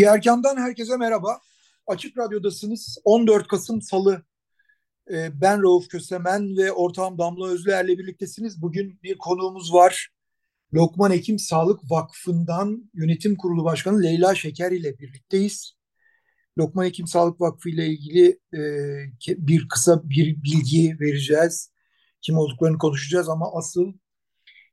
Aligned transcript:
Diğer 0.00 0.20
yandan 0.24 0.56
herkese 0.56 0.96
merhaba. 0.96 1.40
Açık 1.86 2.18
Radyo'dasınız. 2.18 2.98
14 3.04 3.48
Kasım 3.48 3.82
Salı. 3.82 4.22
Ee, 5.10 5.40
ben 5.40 5.62
Rauf 5.62 5.88
Kösemen 5.88 6.56
ve 6.56 6.72
ortağım 6.72 7.18
Damla 7.18 7.48
Özlüer'le 7.48 7.88
birliktesiniz. 7.88 8.62
Bugün 8.62 9.02
bir 9.02 9.18
konuğumuz 9.18 9.74
var. 9.74 10.08
Lokman 10.74 11.10
Hekim 11.10 11.38
Sağlık 11.38 11.90
Vakfı'ndan 11.90 12.90
Yönetim 12.94 13.36
Kurulu 13.36 13.64
Başkanı 13.64 14.02
Leyla 14.02 14.34
Şeker 14.34 14.72
ile 14.72 14.98
birlikteyiz. 14.98 15.72
Lokman 16.58 16.84
Hekim 16.84 17.06
Sağlık 17.06 17.40
Vakfı 17.40 17.68
ile 17.68 17.86
ilgili 17.86 18.40
e, 18.54 18.60
bir 19.28 19.68
kısa 19.68 20.10
bir 20.10 20.42
bilgi 20.42 20.96
vereceğiz. 21.00 21.72
Kim 22.20 22.36
olduklarını 22.38 22.78
konuşacağız 22.78 23.28
ama 23.28 23.52
asıl 23.54 23.92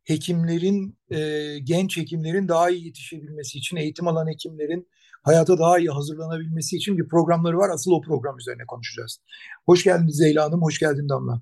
hekimlerin, 0.03 0.97
e, 1.11 1.59
genç 1.63 1.97
hekimlerin 1.97 2.47
daha 2.47 2.69
iyi 2.69 2.85
yetişebilmesi 2.85 3.57
için, 3.57 3.77
eğitim 3.77 4.07
alan 4.07 4.27
hekimlerin 4.27 4.87
hayata 5.23 5.59
daha 5.59 5.79
iyi 5.79 5.89
hazırlanabilmesi 5.89 6.75
için 6.77 6.97
bir 6.97 7.07
programları 7.07 7.57
var. 7.57 7.69
Asıl 7.69 7.91
o 7.91 8.01
program 8.01 8.37
üzerine 8.37 8.65
konuşacağız. 8.65 9.21
Hoş 9.65 9.83
geldiniz 9.83 10.17
Zeyla 10.17 10.45
Hanım, 10.45 10.61
hoş 10.61 10.79
geldin 10.79 11.09
Damla. 11.09 11.41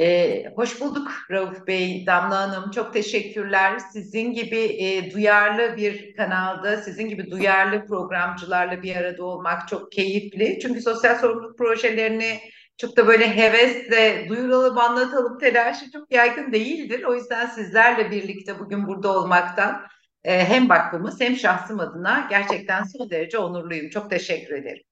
Ee, 0.00 0.52
hoş 0.56 0.80
bulduk 0.80 1.10
Rauf 1.30 1.66
Bey, 1.66 2.06
Damla 2.06 2.40
Hanım. 2.40 2.70
Çok 2.70 2.92
teşekkürler. 2.92 3.78
Sizin 3.92 4.32
gibi 4.32 4.58
e, 4.58 5.10
duyarlı 5.14 5.76
bir 5.76 6.16
kanalda, 6.16 6.76
sizin 6.76 7.08
gibi 7.08 7.30
duyarlı 7.30 7.86
programcılarla 7.86 8.82
bir 8.82 8.96
arada 8.96 9.24
olmak 9.24 9.68
çok 9.68 9.92
keyifli. 9.92 10.58
Çünkü 10.62 10.80
sosyal 10.80 11.18
sorumluluk 11.18 11.58
projelerini 11.58 12.38
çok 12.76 12.96
da 12.96 13.06
böyle 13.06 13.36
hevesle 13.36 14.26
duyuralım, 14.28 14.78
anlatalım 14.78 15.38
telaşı 15.38 15.90
çok 15.90 16.12
yaygın 16.12 16.52
değildir. 16.52 17.04
O 17.04 17.14
yüzden 17.14 17.46
sizlerle 17.46 18.10
birlikte 18.10 18.58
bugün 18.58 18.86
burada 18.86 19.18
olmaktan 19.18 19.82
e, 20.24 20.44
hem 20.44 20.68
vakfımız 20.68 21.20
hem 21.20 21.36
şahsım 21.36 21.80
adına 21.80 22.26
gerçekten 22.30 22.84
son 22.84 23.10
derece 23.10 23.38
onurluyum. 23.38 23.90
Çok 23.90 24.10
teşekkür 24.10 24.54
ederim. 24.54 24.82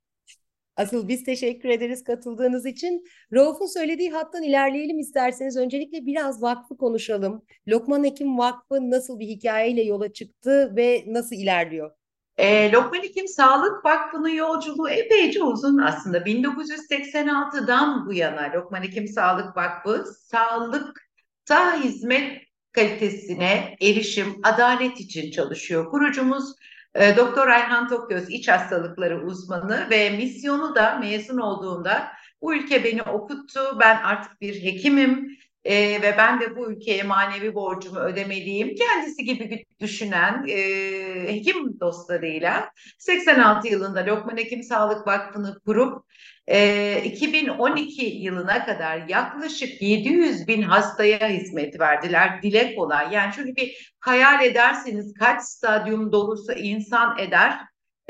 Asıl 0.76 1.08
biz 1.08 1.24
teşekkür 1.24 1.68
ederiz 1.68 2.04
katıldığınız 2.04 2.66
için. 2.66 3.04
Rauf'un 3.32 3.66
söylediği 3.66 4.10
hattan 4.10 4.42
ilerleyelim 4.42 4.98
isterseniz. 4.98 5.56
Öncelikle 5.56 6.06
biraz 6.06 6.42
vakfı 6.42 6.76
konuşalım. 6.76 7.42
Lokman 7.68 8.04
Hekim 8.04 8.38
Vakfı 8.38 8.90
nasıl 8.90 9.20
bir 9.20 9.26
hikayeyle 9.26 9.82
yola 9.82 10.12
çıktı 10.12 10.72
ve 10.76 11.04
nasıl 11.06 11.36
ilerliyor? 11.36 11.90
E, 12.38 12.72
Lokman 12.72 13.02
Hekim 13.02 13.28
Sağlık 13.28 13.84
Vakfı'nın 13.84 14.28
yolculuğu 14.28 14.88
epeyce 14.88 15.42
uzun 15.42 15.78
aslında. 15.78 16.18
1986'dan 16.18 18.06
bu 18.06 18.12
yana 18.12 18.52
Lokman 18.54 18.82
Hekim 18.82 19.08
Sağlık 19.08 19.56
Vakfı 19.56 20.04
sağlıkta 20.18 21.80
hizmet 21.84 22.45
kalitesine 22.76 23.76
erişim, 23.82 24.40
adalet 24.42 25.00
için 25.00 25.30
çalışıyor. 25.30 25.90
Kurucumuz 25.90 26.54
e, 26.94 27.16
Doktor 27.16 27.48
Ayhan 27.48 27.88
Tokgöz 27.88 28.30
iç 28.30 28.48
hastalıkları 28.48 29.26
uzmanı 29.26 29.86
ve 29.90 30.10
misyonu 30.10 30.74
da 30.74 30.98
mezun 30.98 31.38
olduğunda 31.38 32.08
bu 32.42 32.54
ülke 32.54 32.84
beni 32.84 33.02
okuttu. 33.02 33.60
Ben 33.80 33.96
artık 33.96 34.40
bir 34.40 34.62
hekimim 34.62 35.38
e, 35.66 36.02
ve 36.02 36.14
ben 36.18 36.40
de 36.40 36.56
bu 36.56 36.72
ülkeye 36.72 37.02
manevi 37.02 37.54
borcumu 37.54 37.98
ödemeliyim. 37.98 38.74
Kendisi 38.74 39.24
gibi 39.24 39.64
düşünen 39.80 40.46
e, 40.48 40.58
hekim 41.34 41.80
dostlarıyla 41.80 42.70
86 42.98 43.68
yılında 43.68 44.06
Lokman 44.06 44.36
Hekim 44.36 44.62
Sağlık 44.62 45.06
Vakfı'nı 45.06 45.60
kurup 45.66 46.04
e, 46.46 47.02
2012 47.04 48.04
yılına 48.04 48.66
kadar 48.66 49.08
yaklaşık 49.08 49.82
700 49.82 50.48
bin 50.48 50.62
hastaya 50.62 51.28
hizmet 51.28 51.80
verdiler. 51.80 52.42
Dile 52.42 52.74
kolay. 52.74 53.14
Yani 53.14 53.34
şöyle 53.34 53.56
bir 53.56 53.92
hayal 54.00 54.44
ederseniz 54.44 55.14
kaç 55.14 55.42
stadyum 55.42 56.12
dolusu 56.12 56.52
insan 56.52 57.18
eder 57.18 57.58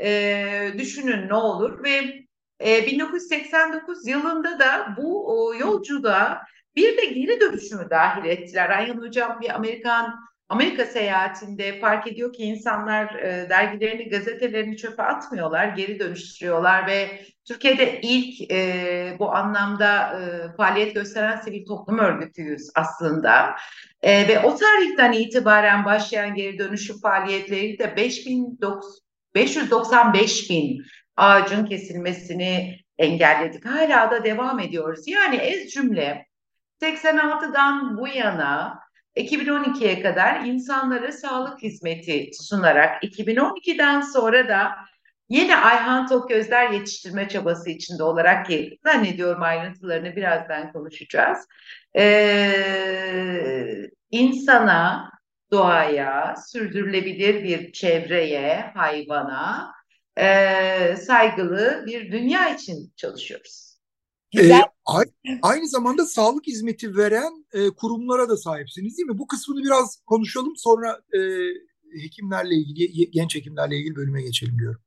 e, 0.01 0.73
düşünün 0.77 1.29
ne 1.29 1.33
olur 1.33 1.83
ve 1.83 2.27
e, 2.65 2.87
1989 2.87 4.07
yılında 4.07 4.59
da 4.59 4.95
bu 4.97 5.27
o, 5.27 5.55
yolculuğa 5.55 6.41
bir 6.77 6.97
de 6.97 7.05
geri 7.05 7.41
dönüşümü 7.41 7.89
dahil 7.89 8.29
ettiler. 8.29 8.69
Ayhan 8.69 9.01
Hocam 9.01 9.41
bir 9.41 9.55
Amerikan 9.55 10.27
Amerika 10.49 10.85
seyahatinde 10.85 11.79
fark 11.79 12.07
ediyor 12.07 12.33
ki 12.33 12.43
insanlar 12.43 13.15
e, 13.15 13.49
dergilerini, 13.49 14.09
gazetelerini 14.09 14.77
çöpe 14.77 15.03
atmıyorlar, 15.03 15.67
geri 15.67 15.99
dönüştürüyorlar 15.99 16.87
ve 16.87 17.21
Türkiye'de 17.47 18.01
ilk 18.01 18.51
e, 18.51 19.15
bu 19.19 19.35
anlamda 19.35 20.19
e, 20.19 20.55
faaliyet 20.57 20.95
gösteren 20.95 21.37
sivil 21.37 21.65
toplum 21.65 21.99
örgütüyüz 21.99 22.69
aslında. 22.75 23.55
E, 24.01 24.27
ve 24.27 24.39
o 24.39 24.55
tarihten 24.55 25.11
itibaren 25.11 25.85
başlayan 25.85 26.35
geri 26.35 26.59
dönüşüm 26.59 26.99
faaliyetleri 26.99 27.79
de 27.79 27.95
5000, 27.95 28.59
595 29.35 30.49
bin 30.49 30.81
ağacın 31.17 31.65
kesilmesini 31.65 32.79
engelledik. 32.97 33.65
Hala 33.65 34.11
da 34.11 34.23
devam 34.23 34.59
ediyoruz. 34.59 35.07
Yani 35.07 35.35
ez 35.35 35.69
cümle 35.69 36.26
86'dan 36.81 37.97
bu 37.97 38.07
yana 38.07 38.79
2012'ye 39.17 40.01
kadar 40.01 40.41
insanlara 40.45 41.11
sağlık 41.11 41.63
hizmeti 41.63 42.29
sunarak 42.41 43.03
2012'den 43.03 44.01
sonra 44.01 44.47
da 44.47 44.71
yine 45.29 45.57
Ayhan 45.57 46.07
Toközler 46.07 46.69
yetiştirme 46.69 47.29
çabası 47.29 47.69
içinde 47.69 48.03
olarak 48.03 48.45
ki 48.45 48.77
zannediyorum 48.83 49.43
ayrıntılarını 49.43 50.15
birazdan 50.15 50.71
konuşacağız. 50.71 51.47
Ee, 51.97 53.89
insana, 54.11 55.11
doğaya, 55.51 56.35
sürdürülebilir 56.47 57.43
bir 57.43 57.71
çevreye, 57.71 58.71
hayvana 58.75 59.71
e, 60.17 60.95
saygılı 60.95 61.83
bir 61.85 62.11
dünya 62.11 62.49
için 62.49 62.93
çalışıyoruz. 62.95 63.77
Güzel. 64.31 64.59
E, 64.59 64.76
aynı 65.41 65.67
zamanda 65.67 66.05
sağlık 66.05 66.47
hizmeti 66.47 66.97
veren 66.97 67.45
e, 67.53 67.69
kurumlara 67.69 68.29
da 68.29 68.37
sahipsiniz 68.37 68.97
değil 68.97 69.09
mi? 69.09 69.17
Bu 69.17 69.27
kısmını 69.27 69.63
biraz 69.63 70.01
konuşalım 70.05 70.53
sonra 70.57 71.01
e, 71.13 71.19
hekimlerle 72.03 72.55
ilgili, 72.55 73.11
genç 73.11 73.35
hekimlerle 73.35 73.77
ilgili 73.77 73.95
bölüme 73.95 74.21
geçelim 74.21 74.59
diyorum. 74.59 74.81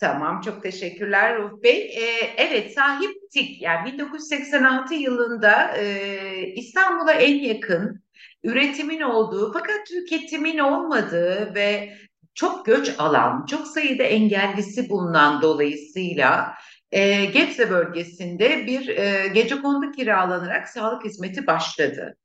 Tamam, 0.00 0.40
çok 0.40 0.62
teşekkürler 0.62 1.38
Ruh 1.38 1.62
Bey. 1.62 1.80
Ee, 1.80 2.34
evet, 2.36 2.74
sahiptik. 2.74 3.62
Yani 3.62 3.92
1986 3.92 4.94
yılında 4.94 5.76
e, 5.76 6.52
İstanbul'a 6.56 7.12
en 7.12 7.38
yakın 7.38 8.02
üretimin 8.44 9.00
olduğu 9.00 9.52
fakat 9.52 9.86
tüketimin 9.86 10.58
olmadığı 10.58 11.54
ve 11.54 11.96
çok 12.34 12.66
göç 12.66 12.94
alan, 12.98 13.46
çok 13.46 13.66
sayıda 13.66 14.02
engellisi 14.02 14.90
bulunan 14.90 15.42
dolayısıyla 15.42 16.54
e, 16.94 17.24
Gebze 17.24 17.70
bölgesinde 17.70 18.66
bir 18.66 18.88
e, 18.88 19.28
gece 19.28 19.62
kondu 19.62 19.92
kiralanarak 19.92 20.68
sağlık 20.68 21.04
hizmeti 21.04 21.46
başladı. 21.46 22.16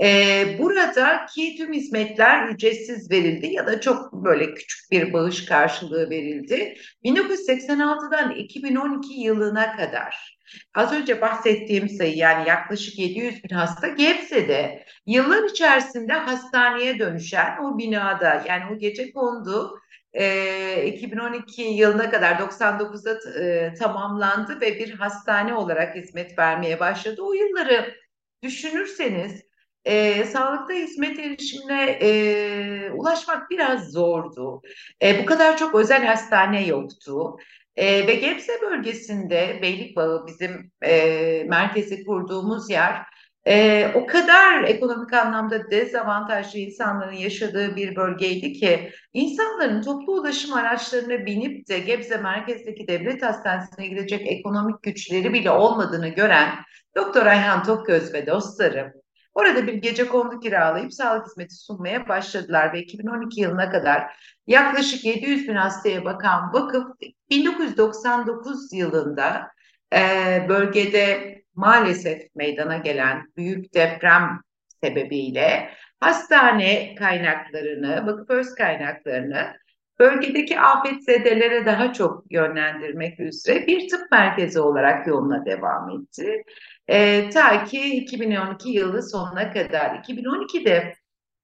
E, 0.00 0.44
buradaki 0.58 1.56
tüm 1.56 1.72
hizmetler 1.72 2.48
ücretsiz 2.48 3.10
verildi 3.10 3.46
ya 3.46 3.66
da 3.66 3.80
çok 3.80 4.12
böyle 4.12 4.54
küçük 4.54 4.90
bir 4.90 5.12
bağış 5.12 5.44
karşılığı 5.44 6.10
verildi. 6.10 6.76
1986'dan 7.04 8.30
2012 8.30 9.20
yılına 9.20 9.76
kadar 9.76 10.38
az 10.74 10.92
önce 10.92 11.20
bahsettiğim 11.20 11.88
sayı 11.88 12.16
yani 12.16 12.48
yaklaşık 12.48 12.98
700 12.98 13.44
bin 13.44 13.54
hasta 13.54 13.88
Gebze'de 13.88 14.84
yıllar 15.06 15.44
içerisinde 15.50 16.12
hastaneye 16.12 16.98
dönüşen 16.98 17.56
o 17.62 17.78
binada 17.78 18.44
yani 18.48 18.64
o 18.74 18.78
gece 18.78 19.12
kondu 19.12 19.80
e, 20.14 20.86
2012 20.86 21.62
yılına 21.62 22.10
kadar 22.10 22.34
99'da 22.34 23.40
e, 23.40 23.74
tamamlandı 23.74 24.60
ve 24.60 24.78
bir 24.78 24.90
hastane 24.90 25.54
olarak 25.54 25.96
hizmet 25.96 26.38
vermeye 26.38 26.80
başladı. 26.80 27.22
O 27.22 27.32
yılları 27.32 27.94
düşünürseniz 28.42 29.42
e, 29.84 30.24
sağlıkta 30.24 30.74
hizmet 30.74 31.18
erişimine 31.18 31.98
e, 32.02 32.90
ulaşmak 32.90 33.50
biraz 33.50 33.90
zordu. 33.92 34.62
E, 35.02 35.22
bu 35.22 35.26
kadar 35.26 35.56
çok 35.56 35.74
özel 35.74 36.06
hastane 36.06 36.66
yoktu. 36.66 37.36
E, 37.76 38.06
ve 38.06 38.14
Gebze 38.14 38.52
bölgesinde 38.62 39.58
Beylikbağı 39.62 40.26
bizim 40.26 40.72
e, 40.82 41.44
merkezi 41.48 42.04
kurduğumuz 42.04 42.70
yer 42.70 43.13
e, 43.46 43.86
o 43.94 44.06
kadar 44.06 44.64
ekonomik 44.64 45.12
anlamda 45.12 45.70
dezavantajlı 45.70 46.58
insanların 46.58 47.12
yaşadığı 47.12 47.76
bir 47.76 47.96
bölgeydi 47.96 48.52
ki 48.52 48.90
insanların 49.12 49.82
toplu 49.82 50.12
ulaşım 50.12 50.52
araçlarına 50.52 51.26
binip 51.26 51.68
de 51.68 51.78
Gebze 51.78 52.16
merkezdeki 52.16 52.88
devlet 52.88 53.22
hastanesine 53.22 53.86
gidecek 53.86 54.20
ekonomik 54.26 54.82
güçleri 54.82 55.32
bile 55.32 55.50
olmadığını 55.50 56.08
gören 56.08 56.48
Doktor 56.96 57.26
Ayhan 57.26 57.62
Tokgöz 57.62 58.14
ve 58.14 58.26
dostları 58.26 58.92
orada 59.34 59.66
bir 59.66 59.74
gece 59.74 60.08
kondu 60.08 60.40
kiralayıp 60.40 60.92
sağlık 60.92 61.26
hizmeti 61.26 61.54
sunmaya 61.54 62.08
başladılar 62.08 62.72
ve 62.72 62.80
2012 62.80 63.40
yılına 63.40 63.70
kadar 63.70 64.16
yaklaşık 64.46 65.04
700 65.04 65.48
bin 65.48 65.54
hastaya 65.54 66.04
bakan 66.04 66.52
vakıf 66.52 66.84
1999 67.30 68.72
yılında 68.72 69.48
e, 69.94 70.46
bölgede 70.48 71.34
maalesef 71.56 72.22
meydana 72.34 72.76
gelen 72.76 73.32
büyük 73.36 73.74
deprem 73.74 74.40
sebebiyle 74.82 75.70
hastane 76.00 76.94
kaynaklarını, 76.94 78.06
vakıf 78.06 78.30
öz 78.30 78.54
kaynaklarını 78.54 79.56
bölgedeki 79.98 80.60
afetzedelere 80.60 81.66
daha 81.66 81.92
çok 81.92 82.32
yönlendirmek 82.32 83.20
üzere 83.20 83.66
bir 83.66 83.88
tıp 83.88 84.10
merkezi 84.10 84.60
olarak 84.60 85.06
yoluna 85.06 85.46
devam 85.46 85.90
etti. 85.90 86.42
E, 86.88 87.30
ta 87.30 87.64
ki 87.64 87.96
2012 87.96 88.70
yılı 88.70 89.02
sonuna 89.02 89.52
kadar. 89.52 89.90
2012'de 89.90 90.94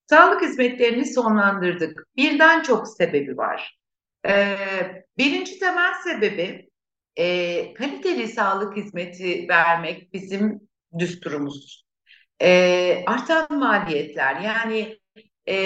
sağlık 0.07 0.43
hizmetlerini 0.43 1.07
sonlandırdık. 1.07 2.07
Birden 2.17 2.63
çok 2.63 2.89
sebebi 2.89 3.37
var. 3.37 3.79
E, 4.27 4.57
birinci 5.19 5.59
temel 5.59 5.95
sebebi 6.05 6.70
e, 7.21 7.75
kaliteli 7.75 8.29
sağlık 8.29 8.77
hizmeti 8.77 9.47
vermek 9.49 10.13
bizim 10.13 10.61
düsturumuz. 10.99 11.85
E, 12.43 13.03
artan 13.07 13.59
maliyetler 13.59 14.41
yani 14.41 14.99
e, 15.49 15.57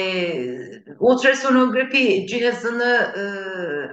ultrasonografi 0.99 2.27
cihazını 2.27 3.15
e, 3.17 3.25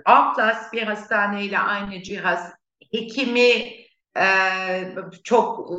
A 0.05 0.33
plus 0.33 0.73
bir 0.73 0.83
hastaneyle 0.83 1.59
aynı 1.59 2.03
cihaz 2.03 2.51
hekimi 2.91 3.51
e, 4.17 4.25
çok 5.23 5.71
e, 5.71 5.77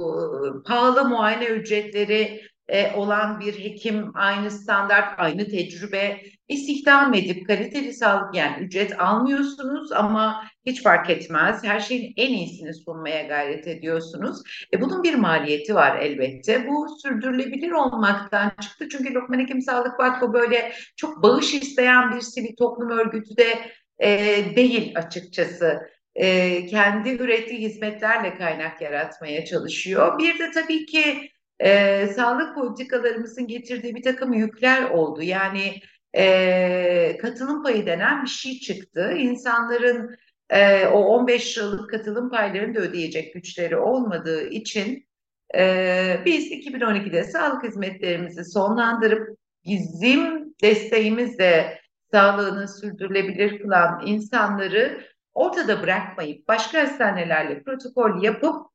pahalı 0.66 1.08
muayene 1.08 1.44
ücretleri 1.44 2.42
e, 2.68 2.92
olan 2.94 3.40
bir 3.40 3.58
hekim 3.58 4.10
aynı 4.14 4.50
standart, 4.50 5.20
aynı 5.20 5.48
tecrübe 5.48 6.22
istihdam 6.48 7.14
edip 7.14 7.46
kaliteli 7.46 7.92
sağlık 7.92 8.34
yani 8.34 8.64
ücret 8.64 9.00
almıyorsunuz 9.00 9.92
ama 9.92 10.44
hiç 10.66 10.82
fark 10.82 11.10
etmez. 11.10 11.64
Her 11.64 11.80
şeyin 11.80 12.14
en 12.16 12.32
iyisini 12.32 12.74
sunmaya 12.74 13.22
gayret 13.22 13.66
ediyorsunuz. 13.68 14.42
E, 14.74 14.80
bunun 14.80 15.02
bir 15.02 15.14
maliyeti 15.14 15.74
var 15.74 15.98
elbette. 15.98 16.68
Bu 16.68 16.88
sürdürülebilir 17.02 17.70
olmaktan 17.70 18.52
çıktı. 18.60 18.88
Çünkü 18.88 19.14
Lokman 19.14 19.38
Hekim 19.38 19.62
Sağlık 19.62 20.00
Vakfı 20.00 20.32
böyle 20.32 20.72
çok 20.96 21.22
bağış 21.22 21.54
isteyen 21.54 22.16
bir 22.16 22.20
sivil 22.20 22.56
toplum 22.56 22.90
örgütü 22.90 23.36
de 23.36 23.58
e, 23.98 24.08
değil 24.56 24.92
açıkçası. 24.96 25.80
E, 26.14 26.66
kendi 26.66 27.10
ürettiği 27.10 27.60
hizmetlerle 27.60 28.34
kaynak 28.34 28.82
yaratmaya 28.82 29.44
çalışıyor. 29.44 30.18
Bir 30.18 30.38
de 30.38 30.50
tabii 30.50 30.86
ki 30.86 31.30
e, 31.60 32.06
sağlık 32.06 32.54
politikalarımızın 32.54 33.46
getirdiği 33.46 33.94
bir 33.94 34.02
takım 34.02 34.32
yükler 34.32 34.90
oldu. 34.90 35.22
Yani 35.22 35.74
e, 36.16 37.16
katılım 37.22 37.62
payı 37.62 37.86
denen 37.86 38.22
bir 38.22 38.28
şey 38.28 38.60
çıktı. 38.60 39.14
İnsanların 39.18 40.16
e, 40.52 40.86
o 40.86 40.98
15 40.98 41.58
liralık 41.58 41.90
katılım 41.90 42.30
paylarını 42.30 42.74
da 42.74 42.80
ödeyecek 42.80 43.34
güçleri 43.34 43.76
olmadığı 43.76 44.48
için 44.48 45.06
e, 45.54 46.20
biz 46.24 46.52
2012'de 46.52 47.24
sağlık 47.24 47.64
hizmetlerimizi 47.64 48.44
sonlandırıp 48.44 49.38
bizim 49.64 50.54
desteğimizle 50.62 51.80
sağlığını 52.10 52.68
sürdürülebilir 52.68 53.62
kılan 53.62 54.02
insanları 54.06 55.02
ortada 55.34 55.82
bırakmayıp 55.82 56.48
başka 56.48 56.82
hastanelerle 56.82 57.62
protokol 57.62 58.22
yapıp 58.22 58.66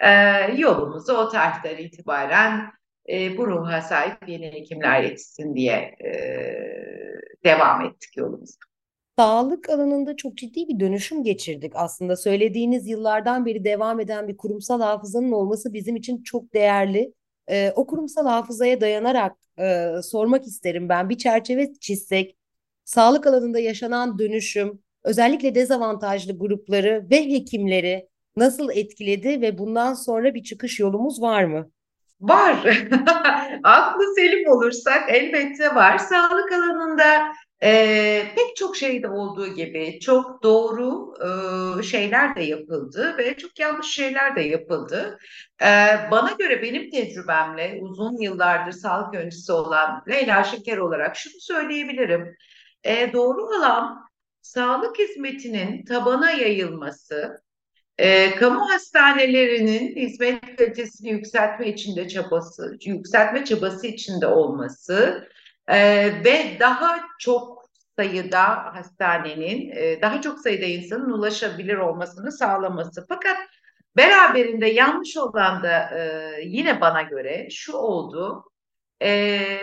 e, 0.00 0.10
yolumuzu 0.56 1.12
o 1.12 1.28
tarihten 1.28 1.76
itibaren 1.76 2.72
e, 3.08 3.36
bu 3.36 3.46
ruha 3.46 3.80
sahip 3.80 4.28
yeni 4.28 4.52
hekimler 4.52 5.02
yetişsin 5.02 5.54
diye 5.54 5.96
e, 6.04 6.10
devam 7.44 7.84
ettik 7.86 8.16
yolumuza. 8.16 8.73
Sağlık 9.18 9.70
alanında 9.70 10.16
çok 10.16 10.36
ciddi 10.36 10.68
bir 10.68 10.80
dönüşüm 10.80 11.22
geçirdik 11.22 11.72
aslında. 11.74 12.16
Söylediğiniz 12.16 12.88
yıllardan 12.88 13.46
beri 13.46 13.64
devam 13.64 14.00
eden 14.00 14.28
bir 14.28 14.36
kurumsal 14.36 14.80
hafızanın 14.80 15.32
olması 15.32 15.72
bizim 15.72 15.96
için 15.96 16.22
çok 16.22 16.54
değerli. 16.54 17.12
Ee, 17.50 17.72
o 17.76 17.86
kurumsal 17.86 18.26
hafızaya 18.26 18.80
dayanarak 18.80 19.36
e, 19.58 19.90
sormak 20.02 20.46
isterim 20.46 20.88
ben. 20.88 21.08
Bir 21.08 21.18
çerçeve 21.18 21.74
çizsek, 21.80 22.36
sağlık 22.84 23.26
alanında 23.26 23.58
yaşanan 23.58 24.18
dönüşüm, 24.18 24.82
özellikle 25.04 25.54
dezavantajlı 25.54 26.38
grupları 26.38 27.06
ve 27.10 27.30
hekimleri 27.30 28.08
nasıl 28.36 28.70
etkiledi 28.70 29.40
ve 29.40 29.58
bundan 29.58 29.94
sonra 29.94 30.34
bir 30.34 30.42
çıkış 30.42 30.80
yolumuz 30.80 31.22
var 31.22 31.44
mı? 31.44 31.70
Var. 32.20 32.56
Aklı 33.64 34.14
selim 34.14 34.50
olursak 34.50 35.02
elbette 35.08 35.74
var. 35.74 35.98
Sağlık 35.98 36.52
alanında 36.52 37.32
e, 37.62 38.32
pek 38.36 38.56
çok 38.56 38.76
şeyde 38.76 39.08
olduğu 39.08 39.54
gibi 39.54 40.00
çok 40.00 40.42
doğru 40.42 41.14
e, 41.78 41.82
şeyler 41.82 42.36
de 42.36 42.42
yapıldı 42.42 43.14
ve 43.18 43.36
çok 43.36 43.58
yanlış 43.58 43.86
şeyler 43.86 44.36
de 44.36 44.40
yapıldı. 44.40 45.18
E, 45.62 45.66
bana 46.10 46.32
göre 46.38 46.62
benim 46.62 46.90
tecrübemle 46.90 47.78
uzun 47.80 48.22
yıllardır 48.22 48.72
sağlık 48.72 49.14
öncüsü 49.14 49.52
olan 49.52 50.02
Leyla 50.08 50.44
Şeker 50.44 50.78
olarak 50.78 51.16
şunu 51.16 51.40
söyleyebilirim. 51.40 52.36
E, 52.84 53.12
doğru 53.12 53.46
olan 53.46 54.04
sağlık 54.42 54.98
hizmetinin 54.98 55.84
tabana 55.84 56.30
yayılması, 56.30 57.42
e, 57.98 58.34
kamu 58.34 58.70
hastanelerinin 58.70 59.96
hizmet 59.96 60.56
kalitesini 60.56 61.10
yükseltme 61.10 61.68
içinde 61.68 62.08
çabası, 62.08 62.76
yükseltme 62.86 63.44
çabası 63.44 63.86
içinde 63.86 64.26
olması 64.26 65.28
e, 65.68 66.06
ve 66.24 66.56
daha 66.60 67.00
çok 67.18 67.64
sayıda 67.96 68.74
hastanenin, 68.74 69.70
e, 69.70 70.02
daha 70.02 70.20
çok 70.20 70.38
sayıda 70.38 70.64
insanın 70.64 71.10
ulaşabilir 71.10 71.76
olmasını 71.76 72.32
sağlaması. 72.32 73.06
Fakat 73.08 73.36
beraberinde 73.96 74.66
yanlış 74.66 75.16
olan 75.16 75.62
da 75.62 75.98
e, 75.98 76.30
yine 76.44 76.80
bana 76.80 77.02
göre 77.02 77.48
şu 77.50 77.72
oldu. 77.72 78.44
E, 79.02 79.08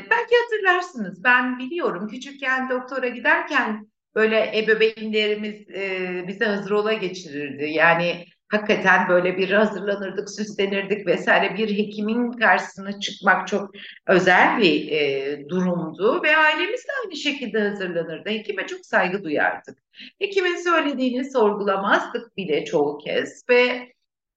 belki 0.10 0.36
hatırlarsınız, 0.44 1.24
ben 1.24 1.60
biliyorum 1.60 2.08
küçükken 2.08 2.70
doktora 2.70 3.08
giderken 3.08 3.88
böyle 4.16 4.60
ebeveynlerimiz 4.60 5.70
e, 5.70 6.26
bize 6.28 6.46
hazır 6.46 6.72
ola 6.72 6.94
geçirirdi. 6.94 7.64
Yani 7.64 8.26
hakikaten 8.52 9.10
böyle 9.10 9.38
bir 9.38 9.52
hazırlanırdık, 9.52 10.30
süslenirdik 10.30 11.08
vesaire. 11.08 11.58
Bir 11.58 11.78
hekimin 11.78 12.32
karşısına 12.32 13.00
çıkmak 13.00 13.48
çok 13.48 13.72
özel 14.08 14.58
bir 14.58 14.92
e, 14.92 15.50
durumdu 15.50 16.24
ve 16.24 16.38
ailemiz 16.38 16.82
de 16.82 16.92
aynı 17.04 17.16
şekilde 17.16 17.70
hazırlanırdı. 17.70 18.30
Hekime 18.30 18.68
çok 18.68 18.86
saygı 18.86 19.24
duyardık. 19.24 19.78
Hekimin 20.20 20.56
söylediğini 20.56 21.32
sorgulamazdık 21.32 22.38
bile 22.38 22.66
çoğu 22.66 22.98
kez 22.98 23.44
ve 23.50 23.92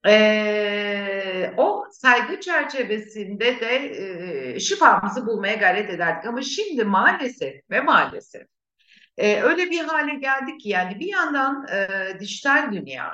ee, 0.07 1.53
o 1.57 1.85
saygı 1.91 2.39
çerçevesinde 2.39 3.59
de 3.59 3.75
e, 4.55 4.59
şifamızı 4.59 5.27
bulmaya 5.27 5.55
gayret 5.55 5.89
ederdik. 5.89 6.25
Ama 6.25 6.41
şimdi 6.41 6.83
maalesef 6.83 7.55
ve 7.69 7.81
maalesef 7.81 8.47
e, 9.17 9.41
öyle 9.41 9.71
bir 9.71 9.79
hale 9.79 10.15
geldik 10.15 10.59
ki 10.59 10.69
yani 10.69 10.99
bir 10.99 11.07
yandan 11.07 11.67
e, 11.67 11.87
dijital 12.19 12.71
dünya, 12.71 13.11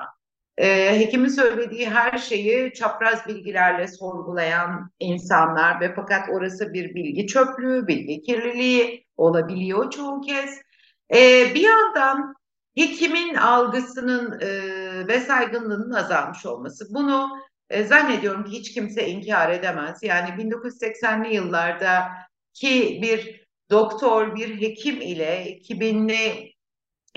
e, 0.58 0.98
hekimin 1.00 1.28
söylediği 1.28 1.90
her 1.90 2.18
şeyi 2.18 2.72
çapraz 2.72 3.26
bilgilerle 3.26 3.88
sorgulayan 3.88 4.90
insanlar 5.00 5.80
ve 5.80 5.94
fakat 5.94 6.28
orası 6.28 6.72
bir 6.72 6.94
bilgi 6.94 7.26
çöplüğü, 7.26 7.86
bilgi 7.86 8.22
kirliliği 8.22 9.06
olabiliyor 9.16 9.90
çoğu 9.90 10.20
kez. 10.20 10.60
E, 11.14 11.46
bir 11.54 11.60
yandan 11.60 12.34
hekimin 12.76 13.34
algısının 13.34 14.40
e, 14.40 14.48
ve 15.08 15.20
saygınlığının 15.20 15.92
azalmış 15.92 16.46
olması. 16.46 16.94
Bunu 16.94 17.28
e, 17.70 17.84
zannediyorum 17.84 18.44
ki 18.44 18.52
hiç 18.52 18.74
kimse 18.74 19.08
inkar 19.08 19.50
edemez. 19.50 19.98
Yani 20.02 20.28
1980'li 20.28 21.34
yıllarda 21.34 22.08
ki 22.54 22.98
bir 23.02 23.46
doktor 23.70 24.36
bir 24.36 24.60
hekim 24.60 25.00
ile 25.00 25.58
2000'li 25.60 26.51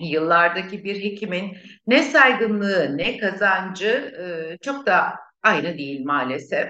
yıllardaki 0.01 0.83
bir 0.83 1.03
hekimin 1.03 1.57
ne 1.87 2.03
saygınlığı 2.03 2.97
ne 2.97 3.17
kazancı 3.17 4.13
e, 4.19 4.57
çok 4.57 4.85
da 4.85 5.15
aynı 5.43 5.77
değil 5.77 6.05
maalesef. 6.05 6.69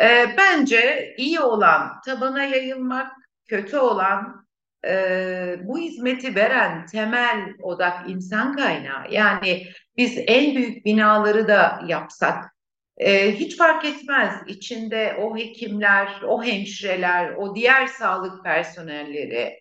E, 0.00 0.26
bence 0.38 1.14
iyi 1.18 1.40
olan 1.40 2.00
tabana 2.06 2.44
yayılmak, 2.44 3.12
kötü 3.48 3.76
olan 3.76 4.46
e, 4.86 5.56
bu 5.62 5.78
hizmeti 5.78 6.34
veren 6.34 6.86
temel 6.86 7.40
odak 7.62 8.10
insan 8.10 8.56
kaynağı. 8.56 9.10
Yani 9.10 9.66
biz 9.96 10.18
en 10.26 10.56
büyük 10.56 10.84
binaları 10.84 11.48
da 11.48 11.80
yapsak 11.86 12.54
E, 12.96 13.32
hiç 13.32 13.56
fark 13.56 13.84
etmez 13.84 14.34
içinde 14.46 15.16
o 15.22 15.36
hekimler, 15.36 16.22
o 16.28 16.44
hemşireler, 16.44 17.34
o 17.34 17.54
diğer 17.54 17.86
sağlık 17.86 18.44
personelleri 18.44 19.60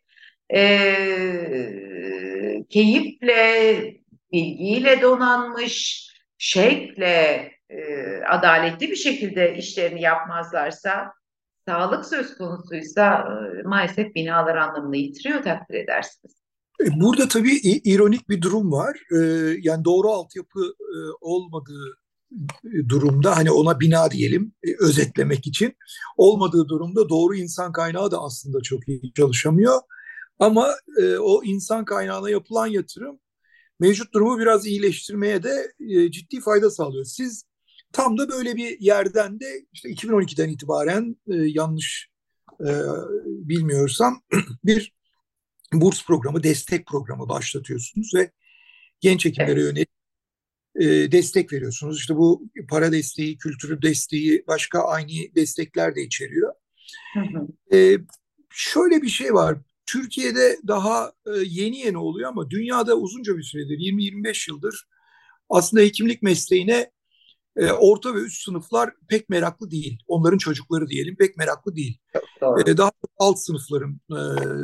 e, 0.56 0.64
keyifle, 2.70 3.94
bilgiyle 4.32 5.02
donanmış, 5.02 6.08
şevkle, 6.38 7.52
e, 7.70 7.78
adaletli 8.30 8.92
bir 8.92 8.96
şekilde 8.96 9.56
işlerini 9.58 10.02
yapmazlarsa, 10.02 11.14
sağlık 11.68 12.06
söz 12.06 12.38
konusuysa 12.38 13.28
e, 13.60 13.64
maalesef 13.68 14.16
binalar 14.16 14.56
anlamını 14.56 14.98
yitiriyor 14.98 15.44
takdir 15.44 15.76
edersiniz. 15.76 16.36
E, 16.82 17.02
burada 17.02 17.28
tabii 17.28 17.60
ironik 17.84 18.30
bir 18.30 18.42
durum 18.42 18.72
var. 18.72 18.98
E, 19.12 19.18
yani 19.62 19.86
doğru 19.86 20.10
altyapı 20.10 20.60
e, 20.80 20.98
olmadığı 21.22 21.98
durumda 22.90 23.38
hani 23.38 23.52
ona 23.52 23.80
bina 23.80 24.12
diyelim 24.12 24.54
özetlemek 24.80 25.48
için 25.48 25.76
olmadığı 26.18 26.68
durumda 26.68 27.10
doğru 27.10 27.36
insan 27.36 27.72
kaynağı 27.72 28.12
da 28.12 28.22
aslında 28.22 28.62
çok 28.62 28.88
iyi 28.88 29.14
çalışamıyor. 29.14 29.80
Ama 30.40 30.76
o 31.20 31.42
insan 31.44 31.86
kaynağına 31.86 32.30
yapılan 32.30 32.68
yatırım 32.68 33.20
mevcut 33.80 34.14
durumu 34.14 34.40
biraz 34.40 34.66
iyileştirmeye 34.66 35.44
de 35.44 35.74
ciddi 36.12 36.42
fayda 36.42 36.72
sağlıyor. 36.72 37.06
Siz 37.06 37.44
tam 37.92 38.18
da 38.18 38.30
böyle 38.30 38.56
bir 38.56 38.80
yerden 38.80 39.40
de 39.40 39.66
işte 39.74 39.90
2012'den 39.90 40.50
itibaren 40.50 41.16
yanlış 41.28 42.10
bilmiyorsam 43.26 44.22
bir 44.64 44.94
burs 45.74 46.06
programı, 46.06 46.44
destek 46.44 46.88
programı 46.88 47.30
başlatıyorsunuz 47.30 48.12
ve 48.16 48.32
genç 49.02 49.26
hekimlere 49.26 49.62
yönelik 49.62 49.90
e, 50.76 51.12
destek 51.12 51.54
veriyorsunuz. 51.54 52.00
İşte 52.00 52.16
bu 52.16 52.50
para 52.70 52.92
desteği, 52.92 53.38
kültürü 53.38 53.82
desteği, 53.82 54.44
başka 54.48 54.80
aynı 54.80 55.12
destekler 55.36 55.96
de 55.96 56.02
içeriyor. 56.04 56.54
Hı 57.14 57.20
hı. 57.20 57.78
E, 57.78 57.98
şöyle 58.50 59.02
bir 59.02 59.10
şey 59.10 59.34
var. 59.34 59.58
Türkiye'de 59.94 60.60
daha 60.68 61.14
e, 61.26 61.32
yeni 61.46 61.78
yeni 61.78 61.98
oluyor 61.98 62.30
ama 62.30 62.50
dünyada 62.50 62.96
uzunca 62.96 63.38
bir 63.38 63.44
süredir, 63.44 63.78
20-25 63.78 64.52
yıldır 64.52 64.88
aslında 65.50 65.84
hekimlik 65.84 66.22
mesleğine 66.22 66.92
e, 67.56 67.72
orta 67.72 68.16
ve 68.16 68.20
üst 68.20 68.44
sınıflar 68.44 68.94
pek 69.10 69.30
meraklı 69.30 69.72
değil. 69.72 70.00
Onların 70.08 70.38
çocukları 70.38 70.88
diyelim 70.88 71.16
pek 71.16 71.38
meraklı 71.38 71.76
değil. 71.76 72.00
E, 72.66 72.78
daha 72.78 72.92
alt 73.18 73.40
sınıfların 73.40 74.00
e, 74.12 74.20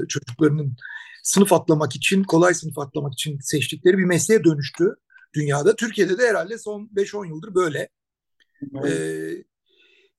çocuklarının 0.07 0.75
sınıf 1.23 1.53
atlamak 1.53 1.95
için, 1.95 2.23
kolay 2.23 2.53
sınıf 2.53 2.77
atlamak 2.77 3.13
için 3.13 3.39
seçtikleri 3.39 3.97
bir 3.97 4.05
mesleğe 4.05 4.43
dönüştü 4.43 4.95
dünyada. 5.33 5.75
Türkiye'de 5.75 6.17
de 6.17 6.27
herhalde 6.27 6.57
son 6.57 6.89
5-10 6.95 7.27
yıldır 7.27 7.55
böyle. 7.55 7.89
Ee, 8.87 9.43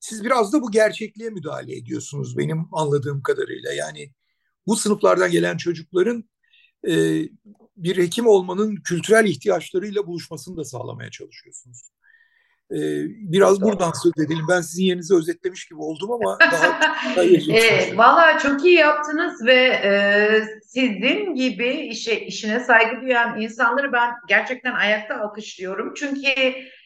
siz 0.01 0.25
biraz 0.25 0.53
da 0.53 0.63
bu 0.63 0.71
gerçekliğe 0.71 1.31
müdahale 1.31 1.77
ediyorsunuz 1.77 2.39
benim 2.39 2.67
anladığım 2.73 3.23
kadarıyla. 3.23 3.73
Yani 3.73 4.13
bu 4.67 4.77
sınıflardan 4.77 5.31
gelen 5.31 5.57
çocukların 5.57 6.25
e, 6.89 7.23
bir 7.77 7.99
hekim 7.99 8.27
olmanın 8.27 8.77
kültürel 8.77 9.25
ihtiyaçlarıyla 9.25 10.07
buluşmasını 10.07 10.57
da 10.57 10.65
sağlamaya 10.65 11.11
çalışıyorsunuz. 11.11 11.91
Ee, 12.73 13.07
biraz 13.09 13.61
buradan 13.63 13.93
söz 14.03 14.27
edelim. 14.27 14.45
Ben 14.49 14.61
sizin 14.61 14.85
yerinizi 14.85 15.15
özetlemiş 15.15 15.65
gibi 15.65 15.81
oldum 15.81 16.13
ama 16.13 16.39
daha, 16.53 16.81
daha 17.17 17.25
e, 17.25 17.97
Valla 17.97 18.39
çok 18.39 18.65
iyi 18.65 18.75
yaptınız 18.75 19.47
ve 19.47 19.63
e, 19.63 19.93
sizin 20.63 21.35
gibi 21.35 21.69
işe 21.69 22.21
işine 22.21 22.61
saygı 22.61 23.01
duyan 23.01 23.41
insanları 23.41 23.93
ben 23.93 24.11
gerçekten 24.29 24.75
ayakta 24.75 25.21
alkışlıyorum. 25.21 25.95
Çünkü 25.97 26.31